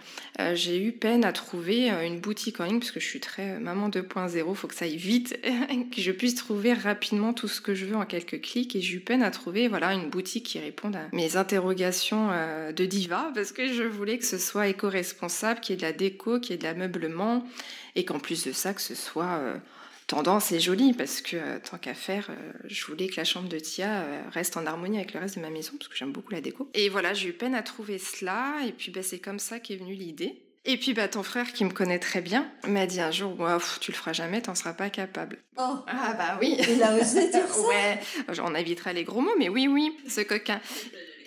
euh, 0.40 0.56
j'ai 0.56 0.82
eu 0.82 0.90
peine 0.90 1.24
à 1.24 1.32
trouver 1.32 1.92
euh, 1.92 2.04
une 2.04 2.18
boutique 2.18 2.58
en 2.58 2.64
ligne, 2.64 2.80
parce 2.80 2.90
que 2.90 2.98
je 2.98 3.06
suis 3.06 3.20
très 3.20 3.60
maman 3.60 3.88
2.0, 3.90 4.34
il 4.36 4.56
faut 4.56 4.66
que 4.66 4.74
ça 4.74 4.86
aille 4.86 4.96
vite, 4.96 5.38
que 5.94 6.00
je 6.00 6.10
puisse 6.10 6.34
trouver 6.34 6.72
rapidement 6.72 7.32
tout 7.32 7.46
ce 7.46 7.60
que 7.60 7.76
je 7.76 7.86
veux 7.86 7.94
en 7.94 8.06
quelques 8.06 8.40
clics. 8.40 8.74
Et 8.74 8.80
j'ai 8.80 8.94
eu 8.94 9.00
peine 9.00 9.22
à 9.22 9.30
trouver 9.30 9.68
voilà, 9.68 9.92
une 9.92 10.10
boutique 10.10 10.46
qui 10.46 10.58
réponde 10.58 10.96
à 10.96 11.06
mes 11.12 11.36
interrogations 11.36 12.30
de 12.74 12.84
diva, 12.86 13.30
parce 13.36 13.52
que 13.52 13.72
je 13.72 13.84
voulais 13.84 14.18
que 14.18 14.26
ce 14.26 14.38
soit 14.38 14.66
éco-responsable, 14.66 15.60
qu'il 15.60 15.74
y 15.74 15.78
ait 15.78 15.80
de 15.80 15.86
la 15.86 15.92
déco, 15.92 16.40
qu'il 16.40 16.50
y 16.50 16.54
ait 16.54 16.58
de 16.58 16.64
l'ameublement, 16.64 17.46
et 17.94 18.04
qu'en 18.04 18.18
plus 18.18 18.44
de 18.44 18.50
ça, 18.50 18.74
que 18.74 18.82
ce 18.82 18.96
soit 18.96 19.40
tendance 20.06 20.52
est 20.52 20.60
jolie 20.60 20.92
parce 20.92 21.20
que 21.20 21.36
euh, 21.36 21.58
tant 21.58 21.78
qu'à 21.78 21.94
faire, 21.94 22.28
euh, 22.30 22.52
je 22.64 22.84
voulais 22.86 23.08
que 23.08 23.16
la 23.16 23.24
chambre 23.24 23.48
de 23.48 23.58
Tia 23.58 24.02
euh, 24.02 24.22
reste 24.32 24.56
en 24.56 24.66
harmonie 24.66 24.98
avec 24.98 25.14
le 25.14 25.20
reste 25.20 25.36
de 25.36 25.40
ma 25.40 25.50
maison 25.50 25.72
parce 25.78 25.88
que 25.88 25.96
j'aime 25.96 26.12
beaucoup 26.12 26.32
la 26.32 26.40
déco. 26.40 26.68
Et 26.74 26.88
voilà, 26.88 27.14
j'ai 27.14 27.28
eu 27.28 27.32
peine 27.32 27.54
à 27.54 27.62
trouver 27.62 27.98
cela 27.98 28.54
et 28.66 28.72
puis 28.72 28.90
bah, 28.90 29.02
c'est 29.02 29.18
comme 29.18 29.38
ça 29.38 29.60
qu'est 29.60 29.76
venue 29.76 29.94
l'idée. 29.94 30.40
Et 30.66 30.78
puis 30.78 30.94
bah, 30.94 31.08
ton 31.08 31.22
frère 31.22 31.52
qui 31.52 31.64
me 31.64 31.70
connaît 31.70 31.98
très 31.98 32.22
bien 32.22 32.50
m'a 32.66 32.86
dit 32.86 33.00
un 33.00 33.10
jour 33.10 33.36
tu 33.80 33.92
le 33.92 33.96
feras 33.96 34.14
jamais, 34.14 34.40
t'en 34.40 34.54
seras 34.54 34.72
pas 34.72 34.88
capable. 34.88 35.38
Oh 35.58 35.76
ah 35.86 36.14
bah 36.14 36.38
oui. 36.40 36.56
Il 36.68 36.82
a 36.82 36.94
osé 36.96 37.28
dire 37.30 37.48
ça. 37.48 37.60
ouais, 37.68 38.00
on 38.42 38.54
évitera 38.54 38.92
les 38.92 39.04
gros 39.04 39.20
mots, 39.20 39.34
mais 39.38 39.50
oui 39.50 39.68
oui, 39.68 39.92
ce 40.08 40.22
coquin. 40.22 40.60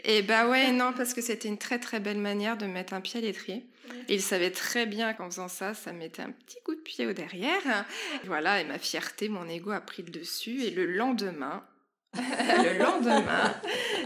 Et 0.06 0.22
bah 0.22 0.48
ouais 0.48 0.72
non 0.72 0.94
parce 0.96 1.14
que 1.14 1.22
c'était 1.22 1.50
une 1.50 1.58
très 1.58 1.80
très 1.80 2.00
belle 2.00 2.18
manière 2.18 2.58
de 2.58 2.66
mettre 2.66 2.94
un 2.94 3.02
pied 3.02 3.20
à 3.20 3.22
l'étrier 3.22 3.64
il 4.10 4.22
savait 4.22 4.52
très 4.52 4.86
bien 4.86 5.14
qu'en 5.14 5.30
faisant 5.30 5.48
ça, 5.48 5.74
ça 5.74 5.92
mettait 5.94 6.22
un 6.22 6.32
petit 6.32 6.58
coup 6.64 6.76
de 6.76 6.80
pied 6.80 7.06
au 7.06 7.14
derrière. 7.14 7.86
Voilà, 8.26 8.62
et 8.62 8.64
ma 8.64 8.80
fierté, 8.80 9.30
mon 9.30 9.48
ego 9.48 9.72
a 9.72 9.82
pris 9.82 10.04
le 10.04 10.12
dessus. 10.12 10.64
Et 10.64 10.72
le 10.72 10.86
lendemain, 10.86 11.64
le 12.16 12.78
lendemain, 12.78 13.54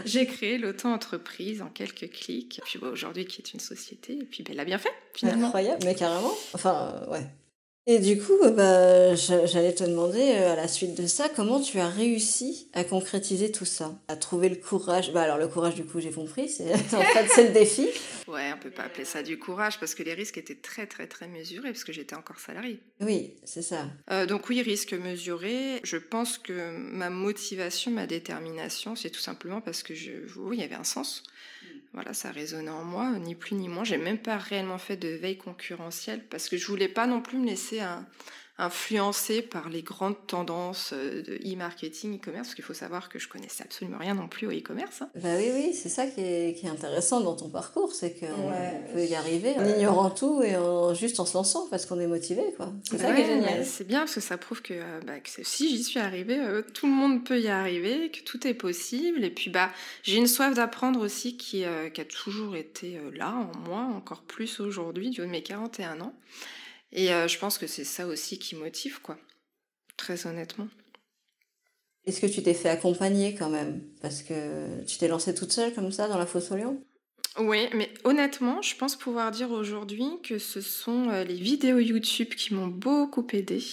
j'ai 0.05 0.25
créé 0.25 0.57
l'auto-entreprise 0.57 1.61
en 1.61 1.69
quelques 1.69 2.09
clics. 2.09 2.61
Puis 2.65 2.79
aujourd'hui, 2.79 3.25
qui 3.25 3.41
est 3.41 3.53
une 3.53 3.59
société, 3.59 4.13
et 4.13 4.25
puis 4.25 4.43
ben, 4.43 4.53
elle 4.53 4.59
a 4.59 4.65
bien 4.65 4.77
fait, 4.77 4.93
finalement. 5.13 5.47
Incroyable, 5.47 5.83
mais 5.85 5.95
carrément. 5.95 6.33
Enfin, 6.53 7.03
euh, 7.07 7.11
ouais. 7.11 7.25
Et 7.88 7.97
du 7.97 8.21
coup, 8.21 8.38
bah, 8.55 9.15
j'allais 9.15 9.73
te 9.73 9.83
demander, 9.83 10.33
euh, 10.35 10.53
à 10.53 10.55
la 10.55 10.67
suite 10.67 10.95
de 10.95 11.07
ça, 11.07 11.29
comment 11.35 11.59
tu 11.59 11.79
as 11.79 11.89
réussi 11.89 12.69
à 12.73 12.83
concrétiser 12.83 13.51
tout 13.51 13.65
ça? 13.65 14.00
À 14.07 14.15
trouver 14.15 14.50
le 14.50 14.55
courage? 14.55 15.11
Bah 15.13 15.23
alors 15.23 15.39
le 15.39 15.47
courage, 15.47 15.73
du 15.73 15.83
coup, 15.83 16.00
j'ai 16.00 16.11
compris, 16.11 16.47
c'est 16.47 16.71
en 16.93 17.01
fait 17.01 17.27
c'est 17.29 17.47
le 17.47 17.53
défi. 17.53 17.88
Ouais, 18.27 18.51
on 18.53 18.59
peut 18.59 18.69
pas 18.69 18.83
appeler 18.83 19.03
ça 19.03 19.23
du 19.23 19.39
courage, 19.39 19.79
parce 19.79 19.95
que 19.95 20.03
les 20.03 20.13
risques 20.13 20.38
étaient 20.38 20.53
très 20.53 20.85
très 20.85 21.07
très 21.07 21.27
mesurés, 21.27 21.71
parce 21.71 21.83
que 21.83 21.91
j'étais 21.91 22.15
encore 22.15 22.39
salarié. 22.39 22.79
Oui, 23.00 23.33
c'est 23.45 23.63
ça. 23.63 23.88
Euh, 24.11 24.27
donc 24.27 24.47
oui, 24.50 24.61
risque 24.61 24.93
mesuré. 24.93 25.79
Je 25.83 25.97
pense 25.97 26.38
que 26.38 26.77
ma 26.77 27.09
motivation, 27.09 27.89
ma 27.89 28.05
détermination, 28.05 28.95
c'est 28.95 29.09
tout 29.09 29.19
simplement 29.19 29.59
parce 29.59 29.81
que 29.81 29.95
je, 29.95 30.11
oui, 30.38 30.57
il 30.57 30.61
y 30.61 30.63
avait 30.63 30.75
un 30.75 30.83
sens. 30.83 31.23
Voilà, 31.93 32.13
ça 32.13 32.31
résonnait 32.31 32.71
en 32.71 32.83
moi, 32.83 33.12
ni 33.19 33.36
plus 33.36 33.55
ni 33.55 33.67
moins. 33.67 33.83
J'ai 33.83 33.98
même 33.98 34.17
pas 34.17 34.38
réellement 34.38 34.77
fait 34.77 34.95
de 34.95 35.10
veille 35.10 35.38
concurrentielle 35.38 36.25
parce 36.29 36.48
que 36.48 36.57
je 36.57 36.65
voulais 36.67 36.88
pas 36.88 37.05
non 37.05 37.21
plus 37.21 37.38
me 37.38 37.45
laisser 37.45 37.81
un, 37.81 38.07
influencée 38.61 39.41
par 39.41 39.69
les 39.69 39.81
grandes 39.81 40.15
tendances 40.27 40.93
euh, 40.93 41.23
de 41.23 41.33
e-marketing, 41.51 42.17
e-commerce, 42.17 42.49
parce 42.49 42.55
qu'il 42.55 42.63
faut 42.63 42.75
savoir 42.75 43.09
que 43.09 43.17
je 43.17 43.27
connaissais 43.27 43.63
absolument 43.63 43.97
rien 43.97 44.13
non 44.13 44.27
plus 44.27 44.45
au 44.45 44.51
e-commerce. 44.51 45.01
Hein. 45.01 45.09
Bah 45.15 45.29
oui, 45.37 45.49
oui, 45.51 45.73
c'est 45.73 45.89
ça 45.89 46.05
qui 46.05 46.21
est, 46.21 46.55
qui 46.57 46.67
est, 46.67 46.69
intéressant 46.69 47.21
dans 47.21 47.35
ton 47.35 47.49
parcours, 47.49 47.91
c'est 47.91 48.13
qu'on 48.13 48.51
peut 48.93 49.03
y 49.03 49.15
arriver 49.15 49.55
en 49.57 49.65
ignorant 49.65 50.11
tout 50.11 50.43
et 50.43 50.55
en, 50.55 50.93
juste 50.93 51.19
en 51.19 51.25
se 51.25 51.33
lançant 51.33 51.67
parce 51.69 51.87
qu'on 51.87 51.99
est 51.99 52.07
motivé, 52.07 52.43
quoi. 52.55 52.71
C'est 52.83 52.99
ça 52.99 53.13
qui 53.13 53.21
est 53.21 53.25
génial. 53.25 53.65
C'est 53.65 53.87
bien 53.87 53.99
parce 53.99 54.15
que 54.15 54.21
ça 54.21 54.37
prouve 54.37 54.61
que, 54.61 54.75
euh, 54.75 54.99
bah, 55.05 55.19
que 55.19 55.29
si 55.43 55.69
j'y 55.69 55.83
suis 55.83 55.99
arrivée, 55.99 56.39
euh, 56.39 56.61
tout 56.73 56.85
le 56.85 56.93
monde 56.93 57.25
peut 57.25 57.39
y 57.39 57.47
arriver, 57.47 58.11
que 58.11 58.21
tout 58.21 58.45
est 58.45 58.53
possible. 58.53 59.23
Et 59.23 59.31
puis, 59.31 59.49
bah, 59.49 59.71
j'ai 60.03 60.17
une 60.17 60.27
soif 60.27 60.53
d'apprendre 60.53 60.99
aussi 60.99 61.35
qui, 61.35 61.65
qui, 61.93 62.01
a 62.01 62.05
toujours 62.05 62.55
été 62.55 62.99
là 63.15 63.33
en 63.33 63.69
moi, 63.69 63.81
encore 63.95 64.21
plus 64.21 64.59
aujourd'hui, 64.59 65.09
du 65.09 65.21
haut 65.21 65.25
de 65.25 65.31
mes 65.31 65.41
41 65.41 66.01
ans. 66.01 66.13
Et 66.91 67.13
euh, 67.13 67.27
je 67.27 67.38
pense 67.38 67.57
que 67.57 67.67
c'est 67.67 67.83
ça 67.83 68.07
aussi 68.07 68.38
qui 68.39 68.55
motive, 68.55 69.01
quoi. 69.01 69.17
Très 69.98 70.27
honnêtement. 70.27 70.67
Est-ce 72.05 72.19
que 72.19 72.27
tu 72.27 72.41
t'es 72.41 72.53
fait 72.53 72.69
accompagner 72.69 73.36
quand 73.36 73.50
même? 73.50 73.81
Parce 74.01 74.24
que 74.24 74.83
tu 74.86 74.98
t'es 74.98 75.07
lancée 75.07 75.36
toute 75.36 75.51
seule 75.51 75.74
comme 75.74 75.91
ça 75.91 76.07
dans 76.07 76.17
la 76.17 76.25
fosse 76.25 76.51
au 76.51 76.55
lion? 76.55 76.83
Oui, 77.39 77.67
mais 77.74 77.89
honnêtement, 78.03 78.62
je 78.62 78.75
pense 78.75 78.98
pouvoir 78.98 79.31
dire 79.31 79.51
aujourd'hui 79.51 80.05
que 80.21 80.38
ce 80.38 80.60
sont 80.60 81.07
euh, 81.10 81.24
les 81.24 81.36
vidéos 81.36 81.79
YouTube 81.79 82.29
qui 82.29 82.53
m'ont 82.53 82.67
beaucoup 82.67 83.25
aidé. 83.31 83.63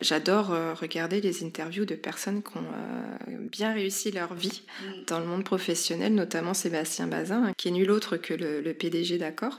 J'adore 0.00 0.52
euh, 0.52 0.74
regarder 0.74 1.20
les 1.20 1.42
interviews 1.42 1.84
de 1.84 1.96
personnes 1.96 2.42
qui 2.42 2.58
ont 2.58 3.38
bien 3.50 3.72
réussi 3.72 4.12
leur 4.12 4.34
vie 4.34 4.62
mm. 4.82 5.04
dans 5.08 5.18
le 5.18 5.26
monde 5.26 5.44
professionnel, 5.44 6.14
notamment 6.14 6.54
Sébastien 6.54 7.08
Bazin, 7.08 7.46
hein, 7.46 7.52
qui 7.56 7.68
est 7.68 7.72
nul 7.72 7.90
autre 7.90 8.16
que 8.18 8.34
le, 8.34 8.60
le 8.60 8.74
PDG 8.74 9.18
d'accord? 9.18 9.58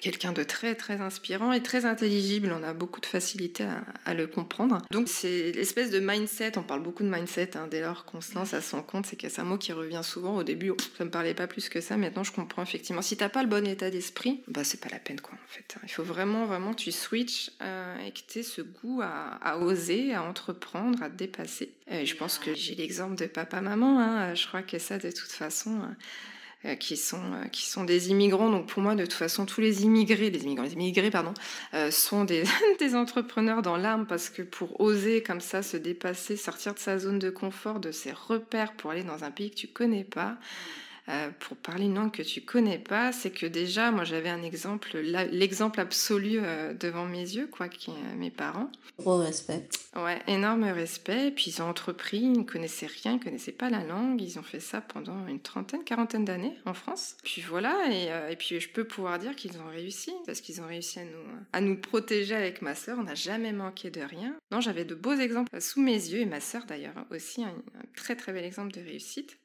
Quelqu'un 0.00 0.32
de 0.32 0.42
très 0.42 0.74
très 0.74 1.00
inspirant 1.00 1.52
et 1.52 1.62
très 1.62 1.84
intelligible. 1.84 2.54
On 2.58 2.62
a 2.62 2.72
beaucoup 2.72 3.00
de 3.00 3.06
facilité 3.06 3.64
à, 4.04 4.14
le 4.14 4.26
comprendre. 4.26 4.78
Donc 4.90 5.08
c'est 5.08 5.52
l'espèce 5.52 5.90
de 5.90 6.00
mindset. 6.00 6.58
On 6.58 6.62
parle 6.62 6.82
beaucoup 6.82 7.02
de 7.02 7.08
mindset 7.08 7.56
hein, 7.56 7.68
dès 7.70 7.80
lors 7.80 8.04
qu'on 8.04 8.20
se 8.20 8.34
lance 8.34 8.54
à 8.54 8.60
son 8.60 8.82
compte. 8.82 9.06
C'est 9.06 9.16
que 9.16 9.28
c'est 9.28 9.40
un 9.40 9.44
mot 9.44 9.58
qui 9.58 9.72
revient 9.72 10.00
souvent. 10.02 10.36
Au 10.36 10.42
début, 10.42 10.72
ça 10.96 11.04
me 11.04 11.10
parlait 11.10 11.34
pas 11.34 11.46
plus 11.46 11.68
que 11.68 11.80
ça. 11.80 11.96
Maintenant, 11.96 12.24
je 12.24 12.32
comprends 12.32 12.62
effectivement. 12.62 13.02
Si 13.02 13.16
t'as 13.16 13.28
pas 13.28 13.42
le 13.42 13.48
bon 13.48 13.66
état 13.66 13.90
d'esprit, 13.90 14.42
bah 14.48 14.64
c'est 14.64 14.80
pas 14.80 14.88
la 14.90 14.98
peine 14.98 15.20
quoi. 15.20 15.34
En 15.34 15.52
fait, 15.52 15.76
il 15.82 15.90
faut 15.90 16.02
vraiment 16.02 16.46
vraiment 16.46 16.74
tu 16.74 16.92
switches 16.92 17.50
euh, 17.62 17.96
et 18.06 18.12
que 18.12 18.20
tu 18.26 18.40
aies 18.40 18.42
ce 18.42 18.62
goût 18.62 19.02
à, 19.02 19.58
oser, 19.58 20.14
à 20.14 20.22
entreprendre, 20.22 21.02
à 21.02 21.10
te 21.10 21.16
dépasser. 21.16 21.72
Et 21.90 22.06
je 22.06 22.16
pense 22.16 22.38
que 22.38 22.54
j'ai 22.54 22.74
l'exemple 22.74 23.16
de 23.16 23.26
papa 23.26 23.60
maman. 23.60 24.00
Hein. 24.00 24.34
Je 24.34 24.46
crois 24.46 24.62
que 24.62 24.78
ça 24.78 24.98
de 24.98 25.10
toute 25.10 25.32
façon. 25.32 25.80
Qui 26.78 26.96
sont 26.96 27.22
euh, 27.34 27.44
qui 27.46 27.66
sont 27.66 27.84
des 27.84 28.10
immigrants. 28.10 28.50
Donc 28.50 28.66
pour 28.66 28.82
moi, 28.82 28.94
de 28.94 29.02
toute 29.02 29.12
façon, 29.12 29.46
tous 29.46 29.60
les 29.60 29.84
immigrés, 29.84 30.28
immigrants, 30.28 30.64
les 30.64 30.72
immigrés, 30.72 31.10
pardon, 31.10 31.34
euh, 31.74 31.90
sont 31.90 32.24
des, 32.24 32.44
des 32.78 32.94
entrepreneurs 32.94 33.62
dans 33.62 33.76
l'âme 33.76 34.06
parce 34.06 34.28
que 34.28 34.42
pour 34.42 34.80
oser 34.80 35.22
comme 35.22 35.40
ça 35.40 35.62
se 35.62 35.76
dépasser, 35.76 36.36
sortir 36.36 36.74
de 36.74 36.78
sa 36.78 36.98
zone 36.98 37.18
de 37.18 37.30
confort, 37.30 37.80
de 37.80 37.92
ses 37.92 38.12
repères 38.12 38.72
pour 38.74 38.90
aller 38.90 39.04
dans 39.04 39.24
un 39.24 39.30
pays 39.30 39.50
que 39.50 39.56
tu 39.56 39.68
connais 39.68 40.04
pas. 40.04 40.36
Euh, 41.08 41.30
pour 41.38 41.56
parler 41.56 41.86
une 41.86 41.94
langue 41.94 42.10
que 42.10 42.22
tu 42.22 42.42
connais 42.42 42.78
pas, 42.78 43.12
c'est 43.12 43.30
que 43.30 43.46
déjà, 43.46 43.90
moi 43.90 44.04
j'avais 44.04 44.28
un 44.28 44.42
exemple, 44.42 44.98
l'exemple 44.98 45.80
absolu 45.80 46.38
euh, 46.42 46.74
devant 46.74 47.06
mes 47.06 47.22
yeux, 47.22 47.46
quoi, 47.46 47.68
qui 47.68 47.90
euh, 47.90 48.16
mes 48.16 48.30
parents. 48.30 48.70
Gros 48.98 49.16
respect. 49.16 49.68
Ouais, 49.96 50.20
énorme 50.26 50.64
respect. 50.64 51.30
Puis 51.30 51.50
ils 51.50 51.62
ont 51.62 51.68
entrepris, 51.68 52.18
ils 52.18 52.32
ne 52.32 52.42
connaissaient 52.42 52.86
rien, 52.86 53.12
ils 53.12 53.18
ne 53.18 53.24
connaissaient 53.24 53.52
pas 53.52 53.70
la 53.70 53.84
langue. 53.84 54.20
Ils 54.20 54.38
ont 54.38 54.42
fait 54.42 54.60
ça 54.60 54.82
pendant 54.82 55.26
une 55.26 55.40
trentaine, 55.40 55.82
quarantaine 55.82 56.24
d'années 56.24 56.56
en 56.66 56.74
France. 56.74 57.16
Puis 57.24 57.42
voilà, 57.42 57.74
et, 57.90 58.32
et, 58.32 58.36
puis 58.36 58.60
je 58.60 58.68
peux 58.68 58.84
pouvoir 58.84 59.18
dire 59.18 59.34
qu'ils 59.34 59.58
ont 59.58 59.68
réussi, 59.70 60.12
parce 60.26 60.40
qu'ils 60.40 60.60
ont 60.60 60.66
réussi 60.66 61.00
à 61.00 61.04
nous, 61.04 61.24
à 61.52 61.60
nous 61.60 61.76
protéger 61.76 62.34
avec 62.34 62.60
ma 62.60 62.74
sœur. 62.74 62.98
On 62.98 63.04
n'a 63.04 63.14
jamais 63.14 63.52
manqué 63.52 63.90
de 63.90 64.02
rien. 64.02 64.36
Non, 64.50 64.60
j'avais 64.60 64.84
de 64.84 64.94
beaux 64.94 65.14
exemples 65.14 65.58
sous 65.60 65.80
mes 65.80 65.92
yeux, 65.92 66.20
et 66.20 66.26
ma 66.26 66.40
sœur 66.40 66.64
d'ailleurs 66.66 67.06
aussi, 67.10 67.42
un 67.42 67.54
très 67.96 68.14
très 68.14 68.32
bel 68.32 68.44
exemple 68.44 68.72
de 68.72 68.80
réussite. 68.80 69.38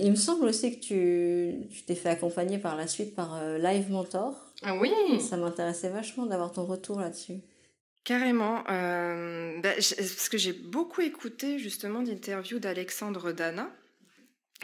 Il 0.00 0.10
me 0.10 0.16
semble 0.16 0.46
aussi 0.46 0.78
que 0.78 0.84
tu, 0.84 1.68
tu 1.70 1.82
t'es 1.82 1.94
fait 1.94 2.08
accompagner 2.10 2.58
par 2.58 2.76
la 2.76 2.86
suite 2.86 3.14
par 3.14 3.36
euh, 3.36 3.58
Live 3.58 3.90
Mentor. 3.90 4.34
Ah 4.62 4.74
oui 4.76 4.90
Ça 5.20 5.36
m'intéressait 5.36 5.90
vachement 5.90 6.26
d'avoir 6.26 6.52
ton 6.52 6.64
retour 6.64 7.00
là-dessus. 7.00 7.40
Carrément, 8.04 8.64
euh, 8.70 9.60
bah, 9.60 9.74
parce 9.74 10.28
que 10.30 10.38
j'ai 10.38 10.54
beaucoup 10.54 11.02
écouté 11.02 11.58
justement 11.58 12.02
d'interviews 12.02 12.58
d'Alexandre 12.58 13.32
Dana, 13.32 13.70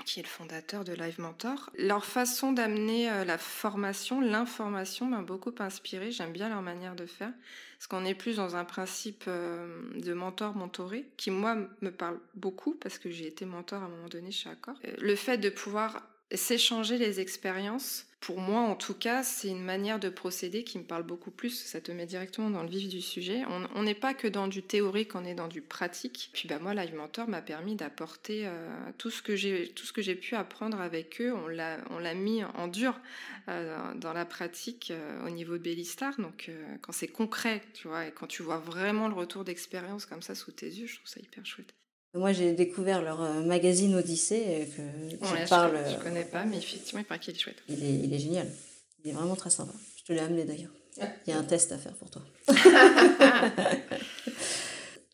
qui 0.04 0.20
est 0.20 0.22
le 0.22 0.28
fondateur 0.28 0.84
de 0.84 0.92
Live 0.92 1.20
Mentor. 1.20 1.70
Leur 1.78 2.04
façon 2.04 2.52
d'amener 2.52 3.10
euh, 3.10 3.24
la 3.24 3.38
formation, 3.38 4.20
l'information 4.20 5.06
m'a 5.06 5.22
beaucoup 5.22 5.54
inspiré. 5.60 6.10
J'aime 6.10 6.32
bien 6.32 6.48
leur 6.48 6.62
manière 6.62 6.96
de 6.96 7.06
faire. 7.06 7.32
Parce 7.78 7.86
qu'on 7.86 8.04
est 8.04 8.14
plus 8.14 8.36
dans 8.36 8.56
un 8.56 8.64
principe 8.64 9.24
euh, 9.28 9.82
de 9.94 10.12
mentor-mentoré, 10.12 11.06
qui 11.16 11.30
moi 11.30 11.56
me 11.80 11.90
parle 11.90 12.18
beaucoup, 12.34 12.74
parce 12.74 12.98
que 12.98 13.10
j'ai 13.10 13.26
été 13.26 13.44
mentor 13.44 13.82
à 13.82 13.86
un 13.86 13.88
moment 13.88 14.08
donné 14.08 14.30
chez 14.30 14.50
Accor. 14.50 14.74
Euh, 14.84 14.94
le 14.98 15.16
fait 15.16 15.38
de 15.38 15.50
pouvoir 15.50 16.02
s'échanger 16.32 16.98
les 16.98 17.20
expériences, 17.20 18.06
pour 18.24 18.40
moi 18.40 18.60
en 18.60 18.74
tout 18.74 18.94
cas, 18.94 19.22
c'est 19.22 19.48
une 19.48 19.62
manière 19.62 20.00
de 20.00 20.08
procéder 20.08 20.64
qui 20.64 20.78
me 20.78 20.84
parle 20.84 21.02
beaucoup 21.02 21.30
plus. 21.30 21.50
Ça 21.50 21.82
te 21.82 21.92
met 21.92 22.06
directement 22.06 22.48
dans 22.48 22.62
le 22.62 22.70
vif 22.70 22.88
du 22.88 23.02
sujet. 23.02 23.42
On 23.74 23.82
n'est 23.82 23.94
pas 23.94 24.14
que 24.14 24.26
dans 24.26 24.48
du 24.48 24.62
théorique, 24.62 25.14
on 25.14 25.26
est 25.26 25.34
dans 25.34 25.46
du 25.46 25.60
pratique. 25.60 26.30
Puis 26.32 26.48
bah 26.48 26.58
moi, 26.58 26.72
Live 26.72 26.94
Mentor 26.94 27.28
m'a 27.28 27.42
permis 27.42 27.76
d'apporter 27.76 28.46
euh, 28.46 28.66
tout 28.96 29.10
ce 29.10 29.20
que 29.20 29.36
j'ai 29.36 30.14
pu 30.14 30.36
apprendre 30.36 30.80
avec 30.80 31.20
eux. 31.20 31.34
On 31.34 31.48
l'a 31.48 31.76
on 31.90 31.98
l'a 31.98 32.14
mis 32.14 32.42
en 32.44 32.66
dur 32.66 32.98
euh, 33.48 33.92
dans 33.96 34.14
la 34.14 34.24
pratique 34.24 34.90
euh, 34.90 35.26
au 35.26 35.30
niveau 35.30 35.58
de 35.58 35.62
Bellistar. 35.62 36.18
Donc 36.18 36.50
quand 36.80 36.92
c'est 36.92 37.08
concret, 37.08 37.60
tu 37.74 37.88
vois, 37.88 38.06
et 38.06 38.10
quand 38.10 38.26
tu 38.26 38.42
vois 38.42 38.58
vraiment 38.58 39.08
le 39.08 39.14
retour 39.14 39.44
d'expérience 39.44 40.06
comme 40.06 40.22
ça 40.22 40.34
sous 40.34 40.50
tes 40.50 40.68
yeux, 40.68 40.86
je 40.86 40.96
trouve 40.96 41.08
ça 41.08 41.20
hyper 41.20 41.44
chouette. 41.44 41.74
Moi, 42.14 42.32
j'ai 42.32 42.52
découvert 42.52 43.02
leur 43.02 43.20
euh, 43.20 43.42
magazine 43.42 43.94
Odyssée 43.96 44.68
que 44.76 45.16
tu 45.16 45.48
parles. 45.48 45.78
Je, 45.88 45.96
ne 45.96 46.02
connais 46.02 46.24
pas, 46.24 46.44
mais 46.44 46.58
effectivement, 46.58 47.00
il 47.00 47.04
paraît 47.04 47.18
qu'il 47.18 47.34
est 47.34 47.38
chouette. 47.38 47.60
Il 47.68 47.82
est, 47.82 47.94
il 48.04 48.14
est, 48.14 48.18
génial. 48.18 48.48
Il 49.02 49.10
est 49.10 49.14
vraiment 49.14 49.34
très 49.34 49.50
sympa. 49.50 49.72
Je 49.98 50.04
te 50.04 50.12
l'ai 50.12 50.20
amené 50.20 50.44
d'ailleurs. 50.44 50.70
Il 51.26 51.30
y 51.30 51.32
a 51.32 51.38
un 51.38 51.42
test 51.42 51.72
à 51.72 51.78
faire 51.78 51.94
pour 51.94 52.08
toi. 52.10 52.22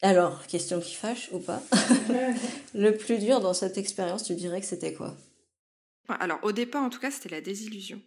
Alors, 0.02 0.46
question 0.46 0.80
qui 0.80 0.94
fâche 0.94 1.30
ou 1.32 1.38
pas? 1.38 1.62
Le 2.74 2.90
plus 2.90 3.18
dur 3.18 3.40
dans 3.40 3.54
cette 3.54 3.78
expérience, 3.78 4.24
tu 4.24 4.34
dirais 4.34 4.60
que 4.60 4.66
c'était 4.66 4.92
quoi? 4.92 5.16
Alors, 6.08 6.38
au 6.42 6.52
départ, 6.52 6.82
en 6.82 6.90
tout 6.90 7.00
cas, 7.00 7.10
c'était 7.10 7.28
la 7.28 7.40
désillusion. 7.40 8.00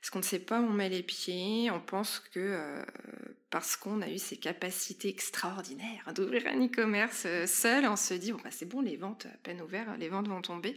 Parce 0.00 0.10
qu'on 0.10 0.20
ne 0.20 0.24
sait 0.24 0.38
pas 0.38 0.60
où 0.60 0.64
on 0.64 0.70
met 0.70 0.88
les 0.88 1.02
pieds, 1.02 1.70
on 1.70 1.80
pense 1.80 2.20
que 2.32 2.40
euh, 2.40 2.82
parce 3.50 3.76
qu'on 3.76 4.00
a 4.00 4.08
eu 4.08 4.18
ces 4.18 4.36
capacités 4.36 5.08
extraordinaires 5.08 6.12
d'ouvrir 6.14 6.46
un 6.46 6.64
e-commerce 6.64 7.24
euh, 7.26 7.46
seul, 7.46 7.84
on 7.86 7.96
se 7.96 8.14
dit, 8.14 8.32
bon, 8.32 8.38
bah, 8.42 8.50
c'est 8.52 8.68
bon, 8.68 8.80
les 8.80 8.96
ventes 8.96 9.26
à 9.26 9.36
peine 9.42 9.60
ouvertes, 9.60 9.88
les 9.98 10.08
ventes 10.08 10.28
vont 10.28 10.40
tomber. 10.40 10.76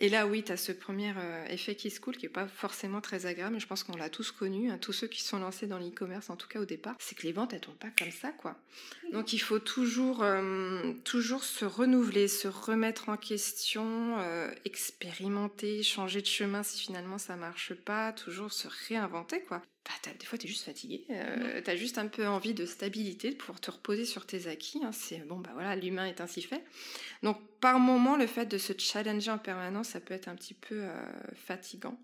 Et 0.00 0.08
là, 0.08 0.26
oui, 0.26 0.42
tu 0.42 0.50
as 0.50 0.56
ce 0.56 0.72
premier 0.72 1.12
euh, 1.16 1.44
effet 1.46 1.74
qui 1.74 1.90
se 1.90 2.00
coule 2.00 2.16
qui 2.16 2.24
n'est 2.24 2.32
pas 2.32 2.48
forcément 2.48 3.00
très 3.00 3.26
agréable, 3.26 3.54
mais 3.54 3.60
je 3.60 3.66
pense 3.66 3.84
qu'on 3.84 3.96
l'a 3.96 4.08
tous 4.08 4.32
connu, 4.32 4.70
hein, 4.70 4.78
tous 4.78 4.92
ceux 4.92 5.06
qui 5.06 5.22
sont 5.22 5.38
lancés 5.38 5.66
dans 5.66 5.78
l'e-commerce, 5.78 6.30
en 6.30 6.36
tout 6.36 6.48
cas 6.48 6.58
au 6.58 6.64
départ, 6.64 6.96
c'est 6.98 7.16
que 7.16 7.22
les 7.22 7.32
ventes, 7.32 7.52
elles 7.52 7.60
tombent 7.60 7.74
pas 7.76 7.90
comme 7.96 8.10
ça, 8.10 8.30
quoi. 8.30 8.56
Donc 9.12 9.32
il 9.32 9.40
faut 9.40 9.58
toujours, 9.58 10.22
euh, 10.22 10.94
toujours 11.04 11.44
se 11.44 11.64
renouveler, 11.64 12.28
se 12.28 12.48
remettre 12.48 13.08
en 13.08 13.16
question, 13.16 14.16
expérimenter, 14.64 15.82
changer 15.82 16.22
de 16.22 16.26
chemin 16.26 16.62
si 16.62 16.80
finalement 16.80 17.18
ça 17.18 17.36
marche 17.36 17.74
pas, 17.74 18.12
toujours 18.12 18.49
se 18.52 18.68
réinventer, 18.88 19.42
quoi. 19.42 19.62
Bah, 19.84 20.12
des 20.18 20.26
fois, 20.26 20.38
tu 20.38 20.46
es 20.46 20.48
juste 20.48 20.64
fatigué. 20.64 21.04
Euh, 21.10 21.60
tu 21.62 21.70
as 21.70 21.76
juste 21.76 21.98
un 21.98 22.06
peu 22.06 22.26
envie 22.26 22.54
de 22.54 22.66
stabilité, 22.66 23.30
de 23.30 23.36
pouvoir 23.36 23.60
te 23.60 23.70
reposer 23.70 24.04
sur 24.04 24.26
tes 24.26 24.46
acquis. 24.46 24.80
Hein. 24.84 24.92
C'est 24.92 25.18
bon, 25.26 25.38
bah 25.38 25.50
voilà, 25.54 25.76
l'humain 25.76 26.06
est 26.06 26.20
ainsi 26.20 26.42
fait. 26.42 26.62
Donc, 27.22 27.38
par 27.60 27.78
moment, 27.78 28.16
le 28.16 28.26
fait 28.26 28.46
de 28.46 28.58
se 28.58 28.72
challenger 28.76 29.30
en 29.30 29.38
permanence, 29.38 29.88
ça 29.88 30.00
peut 30.00 30.14
être 30.14 30.28
un 30.28 30.34
petit 30.34 30.54
peu 30.54 30.82
euh, 30.82 31.02
fatigant. 31.34 31.98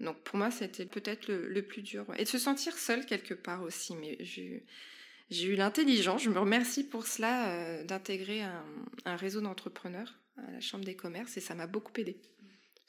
Donc, 0.00 0.18
pour 0.22 0.38
moi, 0.38 0.50
c'était 0.50 0.86
peut-être 0.86 1.28
le, 1.28 1.62
plus 1.62 1.82
dur. 1.82 2.06
Et 2.16 2.24
de 2.24 2.28
se 2.28 2.38
sentir 2.38 2.76
seul 2.76 3.04
quelque 3.06 3.34
part 3.34 3.62
aussi. 3.62 3.94
Mais 3.96 4.16
j'ai 4.20 5.46
eu 5.46 5.54
l'intelligence, 5.54 6.22
je 6.22 6.30
me 6.30 6.38
remercie 6.38 6.84
pour 6.84 7.06
cela, 7.06 7.50
euh, 7.50 7.84
d'intégrer 7.84 8.42
un, 8.42 8.64
un 9.04 9.16
réseau 9.16 9.40
d'entrepreneurs 9.40 10.18
à 10.38 10.50
la 10.50 10.60
Chambre 10.60 10.84
des 10.84 10.96
commerces 10.96 11.36
et 11.36 11.40
ça 11.40 11.54
m'a 11.54 11.66
beaucoup 11.66 11.92
aidé. 11.98 12.16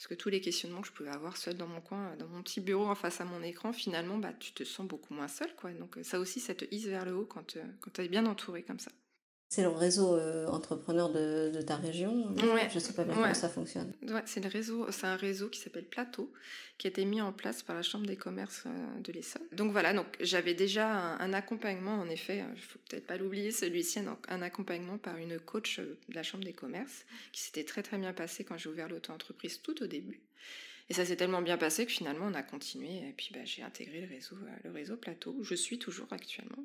Parce 0.01 0.08
que 0.08 0.15
tous 0.15 0.29
les 0.29 0.41
questionnements 0.41 0.81
que 0.81 0.88
je 0.88 0.93
pouvais 0.93 1.12
avoir 1.12 1.38
seul 1.38 1.53
dans 1.53 1.67
mon 1.67 1.79
coin, 1.79 2.15
dans 2.15 2.27
mon 2.27 2.41
petit 2.41 2.60
bureau 2.60 2.88
en 2.88 2.96
face 2.96 3.22
à 3.22 3.24
mon 3.24 3.43
écran, 3.43 3.72
finalement, 3.72 4.17
bah, 4.17 4.34
tu 4.34 4.51
te 4.51 4.63
sens 4.63 4.88
beaucoup 4.88 5.13
moins 5.13 5.27
seul. 5.27 5.53
Quoi. 5.55 5.74
Donc 5.74 6.00
ça 6.01 6.20
aussi, 6.20 6.39
ça 6.39 6.55
te 6.55 6.65
hisse 6.72 6.88
vers 6.88 7.05
le 7.05 7.15
haut 7.15 7.27
quand, 7.27 7.55
euh, 7.55 7.63
quand 7.81 7.91
tu 7.93 8.01
es 8.01 8.08
bien 8.08 8.25
entouré 8.25 8.63
comme 8.63 8.79
ça. 8.79 8.89
C'est 9.51 9.63
le 9.63 9.67
réseau 9.67 10.15
euh, 10.15 10.48
entrepreneur 10.48 11.12
de, 11.12 11.51
de, 11.53 11.62
ta 11.62 11.75
région. 11.75 12.34
Ouais. 12.36 12.70
Je 12.70 12.75
ne 12.75 12.79
sais 12.79 12.93
pas 12.93 13.03
bien 13.03 13.13
comment 13.13 13.34
ça 13.34 13.50
fonctionne. 13.50 13.93
Ouais, 14.03 14.22
c'est 14.25 14.39
le 14.39 14.48
réseau, 14.48 14.89
c'est 14.91 15.08
un 15.08 15.17
réseau 15.17 15.50
qui 15.50 15.60
s'appelle 15.60 15.84
Plateau, 15.84 16.31
qui 16.77 16.88
a 16.88 16.89
été 16.89 17.03
mis 17.03 17.20
en 17.20 17.34
place 17.34 17.62
par 17.62 17.75
la 17.75 17.81
Chambre 17.81 18.05
des 18.05 18.15
commerces 18.15 18.63
euh, 18.65 19.00
de 19.01 19.12
l'Essonne. 19.12 19.46
Donc 19.51 19.74
voilà, 19.74 19.93
donc 19.93 20.05
j'avais 20.22 20.53
déjà 20.53 20.88
un, 20.88 21.34
accompagnement, 21.34 21.96
en 21.96 22.08
effet, 22.08 22.46
il 22.55 22.62
faut 22.62 22.79
peut-être 22.88 23.05
pas 23.05 23.17
l'oublier, 23.17 23.51
celui-ci, 23.51 24.00
un, 24.00 24.17
un, 24.29 24.41
accompagnement 24.41 24.98
par 24.98 25.17
une 25.17 25.38
coach 25.38 25.79
euh, 25.79 26.00
de 26.08 26.15
la 26.15 26.24
Chambre 26.24 26.46
des 26.46 26.53
commerces, 26.53 27.05
qui 27.34 27.41
s'était 27.41 27.65
très 27.65 27.84
très 27.84 27.98
bien 27.98 28.13
passé 28.13 28.46
quand 28.46 28.58
j'ai 28.58 28.70
ouvert 28.70 28.88
l'auto-entreprise 28.88 29.62
tout 29.62 29.84
au 29.84 29.86
début. 29.86 30.22
Et 30.89 30.93
ça 30.93 31.03
s'est 31.03 31.17
tellement 31.17 31.41
bien 31.41 31.58
passé 31.58 31.86
que 31.86 31.91
finalement 31.91 32.27
on 32.27 32.36
a 32.36 32.43
continué 32.43 33.05
et 33.05 33.13
puis 33.17 33.31
bah, 33.34 33.43
j'ai 33.43 33.63
intégré 33.63 34.00
le 34.00 34.08
réseau, 34.08 34.38
le 34.63 34.72
réseau 34.72 34.96
Plateau 34.96 35.36
où 35.38 35.43
je 35.43 35.55
suis 35.55 35.77
toujours 35.77 36.08
actuellement. 36.12 36.63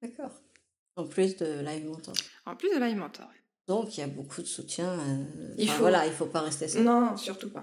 D'accord. 0.00 0.40
En 0.96 1.06
plus 1.06 1.36
de 1.36 1.60
Live 1.60 1.86
Mentor. 1.86 2.14
En 2.46 2.56
plus 2.56 2.68
de 2.70 2.78
Live 2.78 2.96
Mentor. 2.96 3.28
Donc 3.68 3.96
il 3.96 4.00
y 4.00 4.02
a 4.02 4.08
beaucoup 4.08 4.42
de 4.42 4.46
soutien. 4.46 4.98
il 5.56 5.68
faut... 5.68 5.80
Voilà, 5.80 6.06
il 6.06 6.12
faut 6.12 6.26
pas 6.26 6.40
rester 6.40 6.68
seul. 6.68 6.82
Non, 6.82 7.16
surtout 7.16 7.50
pas. 7.50 7.62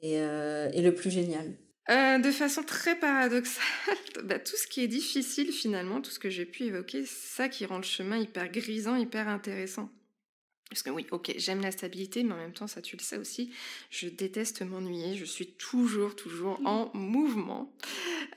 Et, 0.00 0.14
et 0.14 0.82
le 0.82 0.92
plus 0.94 1.10
génial, 1.10 1.56
euh, 1.88 2.18
de 2.18 2.30
façon 2.32 2.64
très 2.64 2.98
paradoxale, 2.98 3.64
bah, 4.24 4.40
tout 4.40 4.56
ce 4.56 4.66
qui 4.66 4.82
est 4.82 4.88
difficile 4.88 5.52
finalement, 5.52 6.00
tout 6.00 6.10
ce 6.10 6.18
que 6.18 6.30
j'ai 6.30 6.44
pu 6.44 6.64
évoquer, 6.64 7.04
c'est 7.04 7.36
ça 7.36 7.48
qui 7.48 7.64
rend 7.64 7.76
le 7.76 7.84
chemin 7.84 8.16
hyper 8.16 8.50
grisant, 8.50 8.96
hyper 8.96 9.28
intéressant. 9.28 9.88
Parce 10.68 10.82
que 10.82 10.90
oui, 10.90 11.06
ok, 11.12 11.32
j'aime 11.36 11.60
la 11.60 11.70
stabilité, 11.70 12.24
mais 12.24 12.32
en 12.32 12.38
même 12.38 12.52
temps, 12.52 12.66
ça 12.66 12.82
tu 12.82 12.96
le 12.96 13.02
sais 13.02 13.16
aussi, 13.16 13.52
je 13.90 14.08
déteste 14.08 14.62
m'ennuyer, 14.62 15.14
je 15.14 15.24
suis 15.24 15.46
toujours, 15.46 16.16
toujours 16.16 16.60
mmh. 16.60 16.66
en 16.66 16.90
mouvement. 16.94 17.72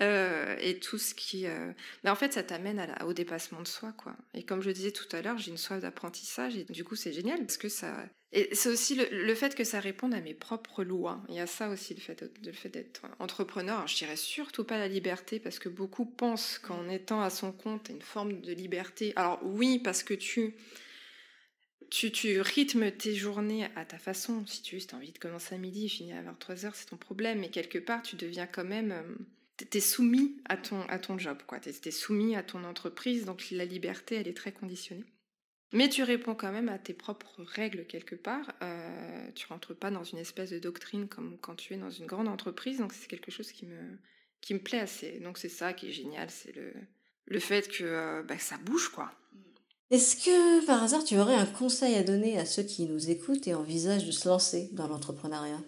Euh, 0.01 0.55
et 0.61 0.79
tout 0.79 0.99
ce 0.99 1.15
qui... 1.15 1.47
Euh, 1.47 1.71
mais 2.03 2.09
en 2.09 2.15
fait, 2.15 2.33
ça 2.33 2.43
t'amène 2.43 2.95
au 3.05 3.13
dépassement 3.13 3.61
de 3.61 3.67
soi, 3.67 3.93
quoi. 3.93 4.15
Et 4.35 4.43
comme 4.43 4.61
je 4.61 4.69
disais 4.69 4.91
tout 4.91 5.07
à 5.11 5.21
l'heure, 5.21 5.39
j'ai 5.39 5.49
une 5.49 5.57
soif 5.57 5.81
d'apprentissage, 5.81 6.55
et 6.55 6.65
du 6.65 6.83
coup, 6.83 6.95
c'est 6.95 7.13
génial, 7.13 7.39
parce 7.39 7.57
que 7.57 7.69
ça... 7.69 8.05
Et 8.31 8.53
c'est 8.53 8.69
aussi 8.69 8.93
le, 8.93 9.33
fait 9.33 9.55
que 9.55 9.63
ça 9.63 9.79
réponde 9.79 10.13
à 10.13 10.21
mes 10.21 10.35
propres 10.35 10.83
lois. 10.83 11.19
Il 11.29 11.35
y 11.35 11.39
a 11.39 11.47
ça 11.47 11.67
aussi, 11.69 11.95
le 11.95 11.99
fait, 11.99 12.23
le 12.45 12.51
fait 12.51 12.69
d'être 12.69 13.01
entrepreneur. 13.17 13.77
Alors, 13.77 13.87
je 13.87 13.95
dirais 13.95 14.15
surtout 14.15 14.63
pas 14.63 14.77
la 14.77 14.87
liberté, 14.87 15.39
parce 15.39 15.57
que 15.57 15.67
beaucoup 15.67 16.05
pensent 16.05 16.59
qu'en 16.59 16.87
étant 16.89 17.23
à 17.23 17.31
son 17.31 17.51
compte, 17.51 17.89
une 17.89 18.03
forme 18.03 18.39
de 18.39 18.53
liberté. 18.53 19.13
Alors 19.15 19.39
oui, 19.43 19.79
parce 19.79 20.03
que 20.03 20.13
tu 20.13 20.53
tu, 21.89 22.11
tu, 22.11 22.41
rythmes 22.41 22.91
tes 22.91 23.15
journées 23.15 23.67
à 23.75 23.85
ta 23.85 23.97
façon. 23.97 24.45
Si 24.45 24.61
tu 24.61 24.77
as 24.77 24.95
envie 24.95 25.11
de 25.11 25.17
commencer 25.17 25.55
à 25.55 25.57
midi 25.57 25.85
et 25.85 25.89
finir 25.89 26.17
à 26.17 26.31
23h, 26.31 26.71
c'est 26.73 26.87
ton 26.87 26.97
problème. 26.97 27.39
Mais 27.39 27.49
quelque 27.49 27.79
part, 27.79 28.01
tu 28.01 28.15
deviens 28.15 28.47
quand 28.47 28.63
même. 28.63 28.91
Euh, 28.91 29.15
tu 29.57 29.77
es 29.77 29.81
soumis 29.81 30.37
à 30.45 30.57
ton, 30.57 30.81
à 30.83 30.99
ton 30.99 31.17
job, 31.17 31.39
quoi. 31.45 31.59
Tu 31.59 31.69
es, 31.69 31.91
soumis 31.91 32.35
à 32.35 32.43
ton 32.43 32.63
entreprise. 32.63 33.25
Donc 33.25 33.49
la 33.51 33.65
liberté, 33.65 34.15
elle 34.15 34.27
est 34.27 34.37
très 34.37 34.51
conditionnée. 34.51 35.05
Mais 35.71 35.87
tu 35.89 36.01
réponds 36.01 36.33
quand 36.33 36.51
même 36.51 36.69
à 36.69 36.79
tes 36.79 36.93
propres 36.93 37.43
règles 37.43 37.85
quelque 37.85 38.15
part. 38.15 38.53
Euh, 38.63 39.31
tu 39.35 39.45
rentres 39.47 39.75
pas 39.75 39.91
dans 39.91 40.03
une 40.03 40.17
espèce 40.17 40.49
de 40.49 40.57
doctrine 40.57 41.07
comme 41.07 41.37
quand 41.39 41.55
tu 41.55 41.73
es 41.73 41.77
dans 41.77 41.91
une 41.91 42.07
grande 42.07 42.27
entreprise. 42.27 42.79
Donc 42.79 42.93
c'est 42.93 43.07
quelque 43.07 43.31
chose 43.31 43.51
qui 43.51 43.65
me, 43.65 43.99
qui 44.41 44.53
me 44.53 44.59
plaît 44.59 44.79
assez. 44.79 45.19
Donc 45.19 45.37
c'est 45.37 45.49
ça 45.49 45.73
qui 45.73 45.89
est 45.89 45.91
génial. 45.91 46.29
C'est 46.29 46.55
le, 46.55 46.73
le 47.25 47.39
fait 47.39 47.69
que 47.69 47.83
euh, 47.83 48.23
bah, 48.23 48.39
ça 48.39 48.57
bouge, 48.57 48.89
quoi. 48.89 49.11
Est-ce 49.91 50.15
que 50.17 50.65
par 50.67 50.83
hasard 50.83 51.03
tu 51.03 51.17
aurais 51.17 51.35
un 51.35 51.47
conseil 51.47 51.95
à 51.95 52.03
donner 52.03 52.37
à 52.37 52.45
ceux 52.45 52.63
qui 52.63 52.85
nous 52.85 53.09
écoutent 53.09 53.47
et 53.47 53.55
envisagent 53.55 54.05
de 54.05 54.11
se 54.11 54.27
lancer 54.27 54.69
dans 54.73 54.87
l'entrepreneuriat? 54.87 55.61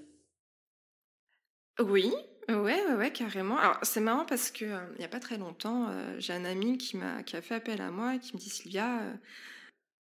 Oui, 1.80 2.14
ouais, 2.48 2.56
ouais, 2.56 2.94
ouais, 2.96 3.12
carrément. 3.12 3.58
Alors 3.58 3.80
c'est 3.82 4.00
marrant 4.00 4.26
parce 4.26 4.52
que 4.52 4.66
euh, 4.66 4.86
il 4.96 5.00
n'y 5.00 5.06
a 5.06 5.08
pas 5.08 5.20
très 5.20 5.38
longtemps, 5.38 5.90
euh, 5.90 6.16
j'ai 6.20 6.34
un 6.34 6.46
ami 6.46 6.78
qui 6.78 6.98
m'a 6.98 7.24
qui 7.24 7.36
a 7.36 7.42
fait 7.42 7.56
appel 7.56 7.82
à 7.82 7.90
moi 7.92 8.16
et 8.16 8.20
qui 8.20 8.36
me 8.36 8.40
dit 8.40 8.50
Sylvia, 8.50 9.02
euh, 9.02 9.14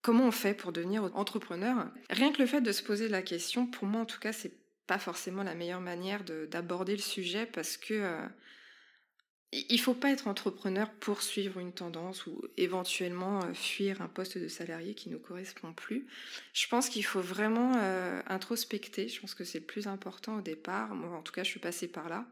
comment 0.03 0.25
on 0.25 0.31
fait 0.31 0.55
pour 0.55 0.73
devenir 0.73 1.05
entrepreneur? 1.17 1.91
Rien 2.11 2.33
que 2.33 2.43
le 2.43 2.47
fait 2.47 2.61
de 2.61 2.73
se 2.73 2.83
poser 2.83 3.09
la 3.09 3.23
question, 3.23 3.67
pour 3.67 3.87
moi 3.87 4.03
en 4.03 4.07
tout 4.07 4.21
cas, 4.21 4.33
c'est 4.33 4.53
pas 4.87 4.99
forcément 4.99 5.43
la 5.43 5.55
meilleure 5.55 5.81
manière 5.81 6.25
d'aborder 6.25 6.95
le 6.95 7.03
sujet 7.03 7.47
parce 7.47 7.79
que 7.79 8.19
il 9.69 9.81
faut 9.81 9.95
pas 9.95 10.11
être 10.11 10.27
entrepreneur 10.27 10.91
pour 10.91 11.23
suivre 11.23 11.61
une 11.61 11.73
tendance 11.73 12.27
ou 12.27 12.43
éventuellement 12.57 13.41
euh, 13.45 13.55
fuir 13.55 14.03
un 14.03 14.09
poste 14.09 14.39
de 14.39 14.49
salarié 14.49 14.95
qui 14.95 15.09
ne 15.09 15.15
nous 15.15 15.21
correspond 15.21 15.73
plus. 15.73 16.07
Je 16.53 16.67
pense 16.69 16.89
qu'il 16.89 17.05
faut 17.05 17.21
vraiment 17.21 17.73
euh, 17.77 18.21
introspecter. 18.27 19.09
Je 19.09 19.21
pense 19.21 19.35
que 19.35 19.45
c'est 19.45 19.61
le 19.61 19.65
plus 19.65 19.87
important 19.87 20.37
au 20.37 20.41
départ. 20.41 20.91
En 20.93 21.23
tout 21.23 21.33
cas, 21.33 21.43
je 21.43 21.49
suis 21.49 21.61
passée 21.61 21.89
par 21.89 22.09
là. 22.09 22.27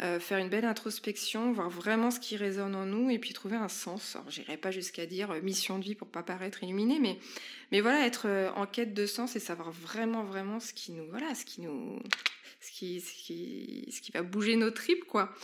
Euh, 0.00 0.18
faire 0.18 0.38
une 0.38 0.48
belle 0.48 0.64
introspection, 0.64 1.52
voir 1.52 1.70
vraiment 1.70 2.10
ce 2.10 2.18
qui 2.18 2.36
résonne 2.36 2.74
en 2.74 2.84
nous 2.84 3.10
et 3.10 3.18
puis 3.18 3.32
trouver 3.32 3.56
un 3.56 3.68
sens. 3.68 4.16
Alors, 4.16 4.28
j'irai 4.28 4.56
pas 4.56 4.72
jusqu'à 4.72 5.06
dire 5.06 5.32
mission 5.42 5.78
de 5.78 5.84
vie 5.84 5.94
pour 5.94 6.08
pas 6.08 6.24
paraître 6.24 6.64
illuminé, 6.64 6.98
mais, 6.98 7.16
mais 7.70 7.80
voilà, 7.80 8.04
être 8.04 8.26
en 8.56 8.66
quête 8.66 8.92
de 8.92 9.06
sens 9.06 9.36
et 9.36 9.40
savoir 9.40 9.70
vraiment, 9.70 10.24
vraiment 10.24 10.58
ce 10.58 10.72
qui 10.72 10.90
nous, 10.90 11.06
voilà, 11.10 11.32
ce 11.36 11.44
qui 11.44 11.60
nous, 11.60 12.00
ce 12.64 14.00
qui, 14.00 14.10
va 14.12 14.22
bouger 14.22 14.56
nos 14.56 14.70
tripes, 14.70 15.04
quoi. 15.04 15.34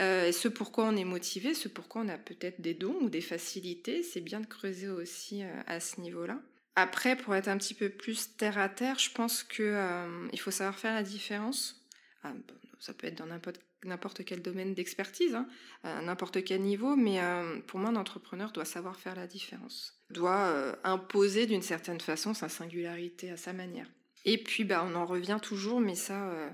Euh, 0.00 0.32
ce 0.32 0.48
pourquoi 0.48 0.84
on 0.84 0.96
est 0.96 1.04
motivé, 1.04 1.54
ce 1.54 1.68
pourquoi 1.68 2.02
on 2.02 2.08
a 2.08 2.18
peut-être 2.18 2.60
des 2.60 2.74
dons 2.74 2.96
ou 3.00 3.08
des 3.08 3.20
facilités, 3.20 4.02
c'est 4.02 4.20
bien 4.20 4.40
de 4.40 4.46
creuser 4.46 4.88
aussi 4.88 5.42
euh, 5.42 5.52
à 5.66 5.80
ce 5.80 6.00
niveau-là. 6.00 6.40
Après, 6.76 7.16
pour 7.16 7.34
être 7.34 7.48
un 7.48 7.58
petit 7.58 7.74
peu 7.74 7.88
plus 7.88 8.36
terre 8.36 8.58
à 8.58 8.68
terre, 8.68 8.98
je 8.98 9.10
pense 9.10 9.42
que 9.42 9.62
euh, 9.62 10.28
il 10.32 10.38
faut 10.38 10.52
savoir 10.52 10.78
faire 10.78 10.94
la 10.94 11.02
différence. 11.02 11.84
Ah, 12.22 12.32
ça 12.78 12.94
peut 12.94 13.08
être 13.08 13.18
dans 13.18 13.26
n'importe 13.84 14.24
quel 14.24 14.42
domaine 14.42 14.74
d'expertise, 14.74 15.34
hein, 15.34 15.48
à 15.82 16.00
n'importe 16.00 16.44
quel 16.44 16.62
niveau, 16.62 16.94
mais 16.94 17.18
pour 17.66 17.80
moi, 17.80 17.90
un 17.90 17.96
entrepreneur 17.96 18.52
doit 18.52 18.64
savoir 18.64 18.96
faire 18.96 19.16
la 19.16 19.26
différence, 19.26 20.00
doit 20.10 20.78
imposer 20.84 21.46
d'une 21.46 21.62
certaine 21.62 22.00
façon 22.00 22.34
sa 22.34 22.48
singularité 22.48 23.30
à 23.30 23.36
sa 23.36 23.52
manière. 23.52 23.88
Et 24.24 24.38
puis, 24.38 24.64
bah, 24.64 24.84
on 24.86 24.94
en 24.94 25.06
revient 25.06 25.38
toujours, 25.42 25.80
mais 25.80 25.94
ça, 25.94 26.28
euh, 26.30 26.48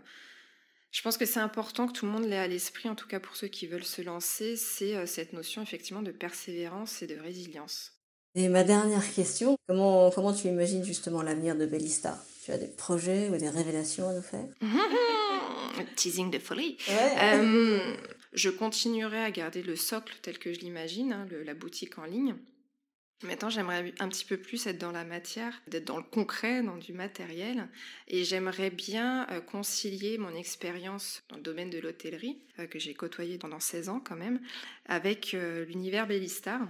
je 0.90 1.02
pense 1.02 1.16
que 1.16 1.26
c'est 1.26 1.40
important 1.40 1.88
que 1.88 1.92
tout 1.92 2.06
le 2.06 2.12
monde 2.12 2.24
l'ait 2.24 2.38
à 2.38 2.46
l'esprit, 2.46 2.88
en 2.88 2.94
tout 2.94 3.08
cas 3.08 3.18
pour 3.18 3.34
ceux 3.36 3.48
qui 3.48 3.66
veulent 3.66 3.84
se 3.84 4.00
lancer, 4.00 4.56
c'est 4.56 4.94
euh, 4.94 5.06
cette 5.06 5.32
notion 5.32 5.60
effectivement 5.60 6.02
de 6.02 6.12
persévérance 6.12 7.02
et 7.02 7.06
de 7.06 7.16
résilience. 7.16 7.92
Et 8.36 8.48
ma 8.48 8.64
dernière 8.64 9.12
question, 9.12 9.56
comment, 9.68 10.10
comment 10.10 10.32
tu 10.32 10.48
imagines 10.48 10.84
justement 10.84 11.22
l'avenir 11.22 11.56
de 11.56 11.66
Bellista 11.66 12.18
Tu 12.44 12.52
as 12.52 12.58
des 12.58 12.68
projets 12.68 13.28
ou 13.28 13.36
des 13.36 13.48
révélations 13.48 14.08
à 14.08 14.14
nous 14.14 14.22
faire? 14.22 14.46
Teasing 15.96 16.30
de 16.30 16.38
folie. 16.38 16.76
Euh, 16.88 17.94
je 18.32 18.50
continuerai 18.50 19.18
à 19.18 19.30
garder 19.30 19.62
le 19.62 19.76
socle 19.76 20.14
tel 20.22 20.38
que 20.38 20.52
je 20.52 20.60
l'imagine, 20.60 21.12
hein, 21.12 21.28
la 21.44 21.54
boutique 21.54 21.98
en 21.98 22.04
ligne. 22.04 22.36
Maintenant, 23.22 23.48
j'aimerais 23.48 23.94
un 24.00 24.08
petit 24.08 24.24
peu 24.24 24.36
plus 24.36 24.66
être 24.66 24.78
dans 24.78 24.92
la 24.92 25.04
matière, 25.04 25.62
d'être 25.68 25.84
dans 25.84 25.96
le 25.96 26.02
concret, 26.02 26.62
dans 26.62 26.76
du 26.76 26.92
matériel. 26.92 27.68
Et 28.08 28.24
j'aimerais 28.24 28.70
bien 28.70 29.26
euh, 29.30 29.40
concilier 29.40 30.18
mon 30.18 30.34
expérience 30.34 31.22
dans 31.28 31.36
le 31.36 31.42
domaine 31.42 31.70
de 31.70 31.78
l'hôtellerie, 31.78 32.38
euh, 32.58 32.66
que 32.66 32.78
j'ai 32.78 32.92
côtoyé 32.92 33.38
pendant 33.38 33.60
16 33.60 33.88
ans 33.88 34.00
quand 34.00 34.16
même, 34.16 34.40
avec 34.86 35.32
euh, 35.32 35.64
l'univers 35.64 36.06
Bellistar. 36.06 36.60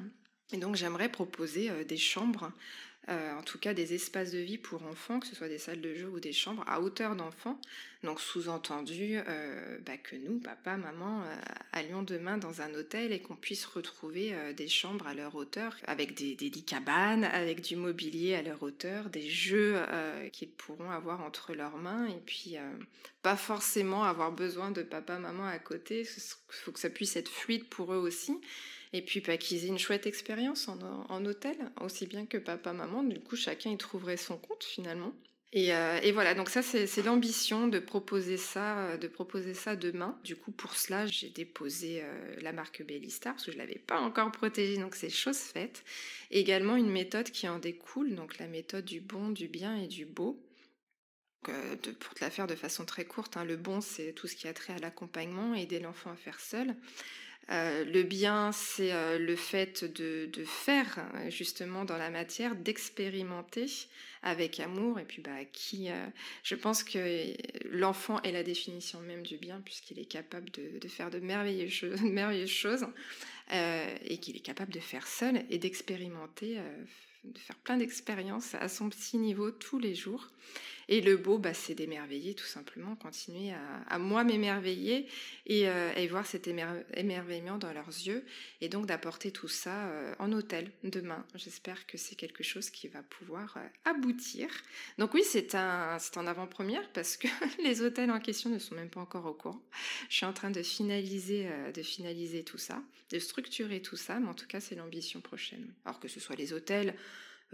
Et 0.53 0.59
donc, 0.59 0.77
j'aimerais 0.77 1.09
proposer 1.09 1.71
des 1.85 1.97
chambres 1.97 2.53
en 3.09 3.43
tout 3.43 3.59
cas 3.59 3.75
des 3.75 3.93
espaces 3.93 4.31
de 4.31 4.39
vie 4.39 4.57
pour 4.57 4.83
enfants, 4.85 5.21
que 5.21 5.27
ce 5.27 5.35
soit 5.35 5.49
des 5.49 5.59
salles 5.59 5.83
de 5.83 5.95
jeu 5.95 6.09
ou 6.09 6.21
des 6.21 6.33
chambres 6.33 6.65
à 6.67 6.81
hauteur 6.81 7.17
d'enfants. 7.17 7.61
Donc 8.05 8.21
sous-entendu 8.21 9.17
euh, 9.27 9.79
bah, 9.85 9.97
que 9.97 10.15
nous, 10.15 10.39
papa, 10.39 10.77
maman, 10.77 11.23
euh, 11.23 11.37
allions 11.73 12.03
demain 12.03 12.39
dans 12.39 12.61
un 12.61 12.73
hôtel 12.75 13.13
et 13.13 13.21
qu'on 13.21 13.35
puisse 13.35 13.65
retrouver 13.65 14.35
des 14.57 14.69
chambres 14.69 15.07
à 15.07 15.15
leur 15.15 15.35
hauteur, 15.35 15.77
avec 15.87 16.15
des, 16.15 16.37
des 16.37 16.51
lits 16.51 16.65
cabanes, 16.65 17.25
avec 17.25 17.61
du 17.63 17.77
mobilier 17.77 18.35
à 18.35 18.43
leur 18.43 18.63
hauteur, 18.63 19.11
des 19.11 19.29
jeux 19.29 19.77
qu'ils 20.33 20.51
pourront 20.51 20.91
avoir 20.91 21.23
entre 21.23 21.55
leurs 21.55 21.77
mains 21.77 22.07
et 22.07 22.21
puis 22.25 22.57
pas 23.23 23.37
forcément 23.37 24.05
avoir 24.05 24.33
besoin 24.33 24.71
de 24.71 24.83
papa, 24.83 25.19
maman 25.19 25.47
à 25.47 25.59
côté. 25.59 26.03
Il 26.03 26.55
faut 26.63 26.73
que 26.73 26.79
ça 26.79 26.91
puisse 26.91 27.17
être 27.17 27.31
fluide 27.31 27.65
pour 27.65 27.93
eux 27.93 27.99
aussi. 27.99 28.39
Et 28.95 29.03
puis 29.03 29.21
bah, 29.21 29.37
qu'ils 29.37 29.65
aient 29.65 29.69
une 29.69 29.79
chouette 29.79 30.07
expérience 30.07 30.69
en, 30.69 31.25
hôtel, 31.25 31.57
aussi 31.81 32.07
bien 32.07 32.27
que 32.27 32.39
papa, 32.39 32.73
maman. 32.73 33.03
Du 33.03 33.19
coup, 33.19 33.35
chacun 33.35 33.71
y 33.71 33.77
trouverait 33.77 34.17
son 34.17 34.39
compte 34.39 34.63
finalement. 34.63 35.13
Et, 35.57 35.73
euh, 35.73 36.01
voilà, 36.13 36.35
donc 36.35 36.51
ça 36.51 36.63
c'est 36.63 37.03
l'ambition 37.03 37.69
de 37.69 37.79
proposer 37.79 38.37
ça, 38.37 38.79
euh, 38.89 38.97
de 38.97 39.07
proposer 39.07 39.55
ça 39.55 39.77
demain. 39.77 40.19
Du 40.25 40.35
coup, 40.35 40.51
pour 40.51 40.75
cela, 40.75 41.07
j'ai 41.07 41.31
déposé 41.31 42.03
euh, 42.03 42.37
la 42.43 42.53
marque 42.53 42.83
Bellistar 42.85 43.35
parce 43.35 43.47
que 43.47 43.53
je 43.53 43.59
l'avais 43.59 43.79
pas 43.79 44.01
encore 44.01 44.33
protégée, 44.33 44.79
donc 44.79 44.97
c'est 44.97 45.11
chose 45.11 45.39
faite. 45.39 45.85
également 46.33 46.75
une 46.75 46.91
méthode 46.91 47.31
qui 47.31 47.49
en 47.49 47.61
découle, 47.61 48.17
donc 48.17 48.39
la 48.39 48.49
méthode 48.49 48.85
du 48.85 49.01
bon, 49.01 49.29
du 49.31 49.47
bien 49.47 49.77
et 49.77 49.87
du 49.87 50.07
beau. 50.07 50.45
pour 52.01 52.15
te 52.15 52.25
la 52.25 52.31
faire 52.31 52.49
de 52.49 52.57
façon 52.57 52.85
très 52.85 53.05
courte, 53.05 53.37
hein, 53.37 53.45
le 53.45 53.57
bon 53.57 53.81
c'est 53.81 54.13
tout 54.13 54.27
ce 54.27 54.35
qui 54.35 54.49
a 54.49 54.55
trait 54.55 54.73
à 54.73 54.79
l'accompagnement, 54.79 55.55
aider 55.55 55.79
l'enfant 55.79 56.11
à 56.11 56.17
faire 56.17 56.41
seul. 56.41 56.75
Euh, 57.51 57.85
le 57.85 58.03
bien, 58.03 58.53
c'est 58.53 58.93
euh, 58.93 59.19
le 59.19 59.37
fait 59.37 59.85
de, 59.85 60.31
faire 60.45 60.99
euh, 61.15 61.31
justement 61.31 61.85
dans 61.85 61.99
la 61.99 62.11
matière, 62.11 62.57
d'expérimenter 62.57 63.67
avec 64.23 64.61
amour. 64.61 64.99
Et 64.99 65.05
puis, 65.05 65.21
bah, 65.21 65.45
qui, 65.53 65.91
je 66.43 66.55
pense 66.55 66.83
que 66.83 67.35
l'enfant 67.69 68.23
est 68.23 68.33
la 68.33 68.43
définition 68.43 69.01
même 69.01 69.23
du 69.23 69.37
bien, 69.37 69.61
puisqu'il 69.63 69.99
est 69.99 70.07
capable 70.07 70.51
de, 70.51 70.89
faire 70.89 71.11
de 71.11 71.19
merveilleuses 71.19 71.73
choses, 71.73 72.01
merveilleuses 72.03 72.49
choses 72.49 72.87
et 73.53 74.19
qu'il 74.19 74.37
est 74.37 74.41
capable 74.41 74.73
de 74.73 74.81
faire 74.81 75.07
seul 75.07 75.45
et 75.51 75.59
d'expérimenter, 75.59 76.57
de 77.25 77.39
faire 77.39 77.57
plein 77.57 77.77
d'expériences 77.77 78.55
à 78.55 78.71
son 78.71 78.89
petit 78.89 79.19
niveau 79.19 79.51
tous 79.51 79.79
les 79.79 79.95
jours. 79.95 80.31
Et 80.89 81.01
le 81.01 81.17
beau, 81.17 81.39
bah, 81.39 81.55
c'est 81.55 81.75
d'émerveiller 81.75 82.35
tout 82.35 82.47
simplement, 82.47 82.97
continuer 82.97 83.53
à, 83.89 83.99
moi 83.99 84.25
m'émerveiller 84.25 85.07
et, 85.47 85.69
euh, 85.69 86.07
voir 86.11 86.27
cet 86.27 86.49
émerveillement 86.49 87.59
dans 87.59 87.73
leurs 87.73 87.89
yeux 87.89 88.25
et 88.61 88.69
donc 88.69 88.87
d'apporter 88.87 89.31
tout 89.31 89.49
ça 89.49 89.89
euh, 89.89 90.15
en 90.19 90.33
hôtel 90.33 90.71
demain. 90.83 91.25
J'espère 91.35 91.87
que 91.87 91.97
c'est 91.97 92.15
quelque 92.15 92.43
chose 92.43 92.71
qui 92.71 92.89
va 92.89 93.03
pouvoir 93.03 93.57
euh, 93.57 93.67
aboutir. 93.85 94.49
Donc 94.99 95.15
oui, 95.15 95.23
c'est 95.25 95.55
un, 95.55 95.99
c'est 95.99 96.19
en 96.19 96.27
avant-première 96.27 96.87
parce 96.93 97.17
que 97.17 97.29
les 97.63 97.81
hôtels 97.81 98.11
en 98.11 98.21
question 98.21 98.51
ne 98.51 98.59
sont 98.59 98.75
même 98.75 98.91
pas 98.91 99.01
encore 99.01 99.27
au 99.27 99.35
courant. 99.35 99.63
Je 100.09 100.17
suis 100.17 100.27
en 100.27 100.33
train 100.33 100.51
de 100.51 100.63
finaliser, 100.63 101.49
de 101.75 101.83
finaliser 101.83 102.45
tout 102.45 102.59
ça, 102.59 102.83
de 103.11 103.19
structurer 103.19 103.81
tout 103.81 103.97
ça, 103.97 104.21
mais 104.21 104.29
en 104.29 104.35
tout 104.35 104.47
cas, 104.47 104.61
c'est 104.61 104.75
l'ambition 104.75 105.21
prochaine. 105.21 105.73
Alors 105.85 106.01
que 106.01 106.09
ce 106.09 106.21
soit 106.21 106.37
les 106.37 106.53
hôtels, 106.53 106.95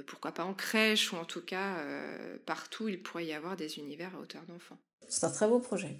pourquoi 0.02 0.32
pas 0.32 0.44
en 0.44 0.54
crèche 0.54 1.12
ou 1.12 1.16
en 1.16 1.24
tout 1.24 1.42
cas 1.42 1.78
euh, 1.78 2.36
partout, 2.46 2.88
il 2.88 3.02
pourrait 3.02 3.26
y 3.26 3.32
avoir 3.32 3.56
des 3.56 3.78
univers 3.78 4.14
à 4.16 4.20
hauteur 4.20 4.42
d'enfant. 4.48 4.78
C'est 5.08 5.24
un 5.24 5.30
très 5.30 5.48
beau 5.48 5.58
projet. 5.58 5.96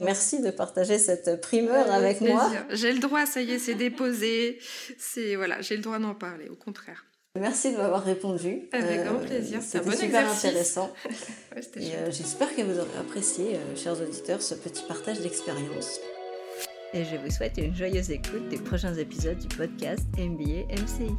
Merci 0.00 0.42
de 0.42 0.50
partager 0.50 0.98
cette 0.98 1.40
primeur 1.40 1.90
avec 1.92 2.20
moi. 2.20 2.50
J'ai 2.70 2.92
le 2.92 2.98
droit, 2.98 3.24
ça 3.26 3.40
y 3.40 3.52
est, 3.52 3.58
c'est 3.58 3.74
déposé. 3.74 4.58
C'est 4.98 5.36
voilà, 5.36 5.60
j'ai 5.60 5.76
le 5.76 5.82
droit 5.82 5.98
d'en 5.98 6.14
parler. 6.14 6.48
Au 6.48 6.56
contraire. 6.56 7.04
Merci 7.38 7.72
de 7.72 7.78
m'avoir 7.78 8.04
répondu. 8.04 8.68
Avec 8.72 9.04
grand 9.04 9.20
euh, 9.20 9.26
plaisir. 9.26 9.60
C'est 9.62 9.78
un 9.78 9.82
bon 9.82 9.92
super 9.92 10.30
intéressant. 10.30 10.92
j'espère 12.10 12.54
que 12.54 12.62
vous 12.62 12.78
aurez 12.78 12.98
apprécié, 12.98 13.56
chers 13.76 14.00
auditeurs, 14.00 14.42
ce 14.42 14.54
petit 14.54 14.82
partage 14.86 15.20
d'expérience. 15.20 16.00
Et 16.94 17.04
je 17.04 17.16
vous 17.16 17.30
souhaite 17.30 17.56
une 17.56 17.74
joyeuse 17.74 18.10
écoute 18.10 18.48
des 18.48 18.58
prochains 18.58 18.94
épisodes 18.94 19.38
du 19.38 19.48
podcast 19.48 20.04
MBA 20.18 20.66
MCI. 20.74 21.16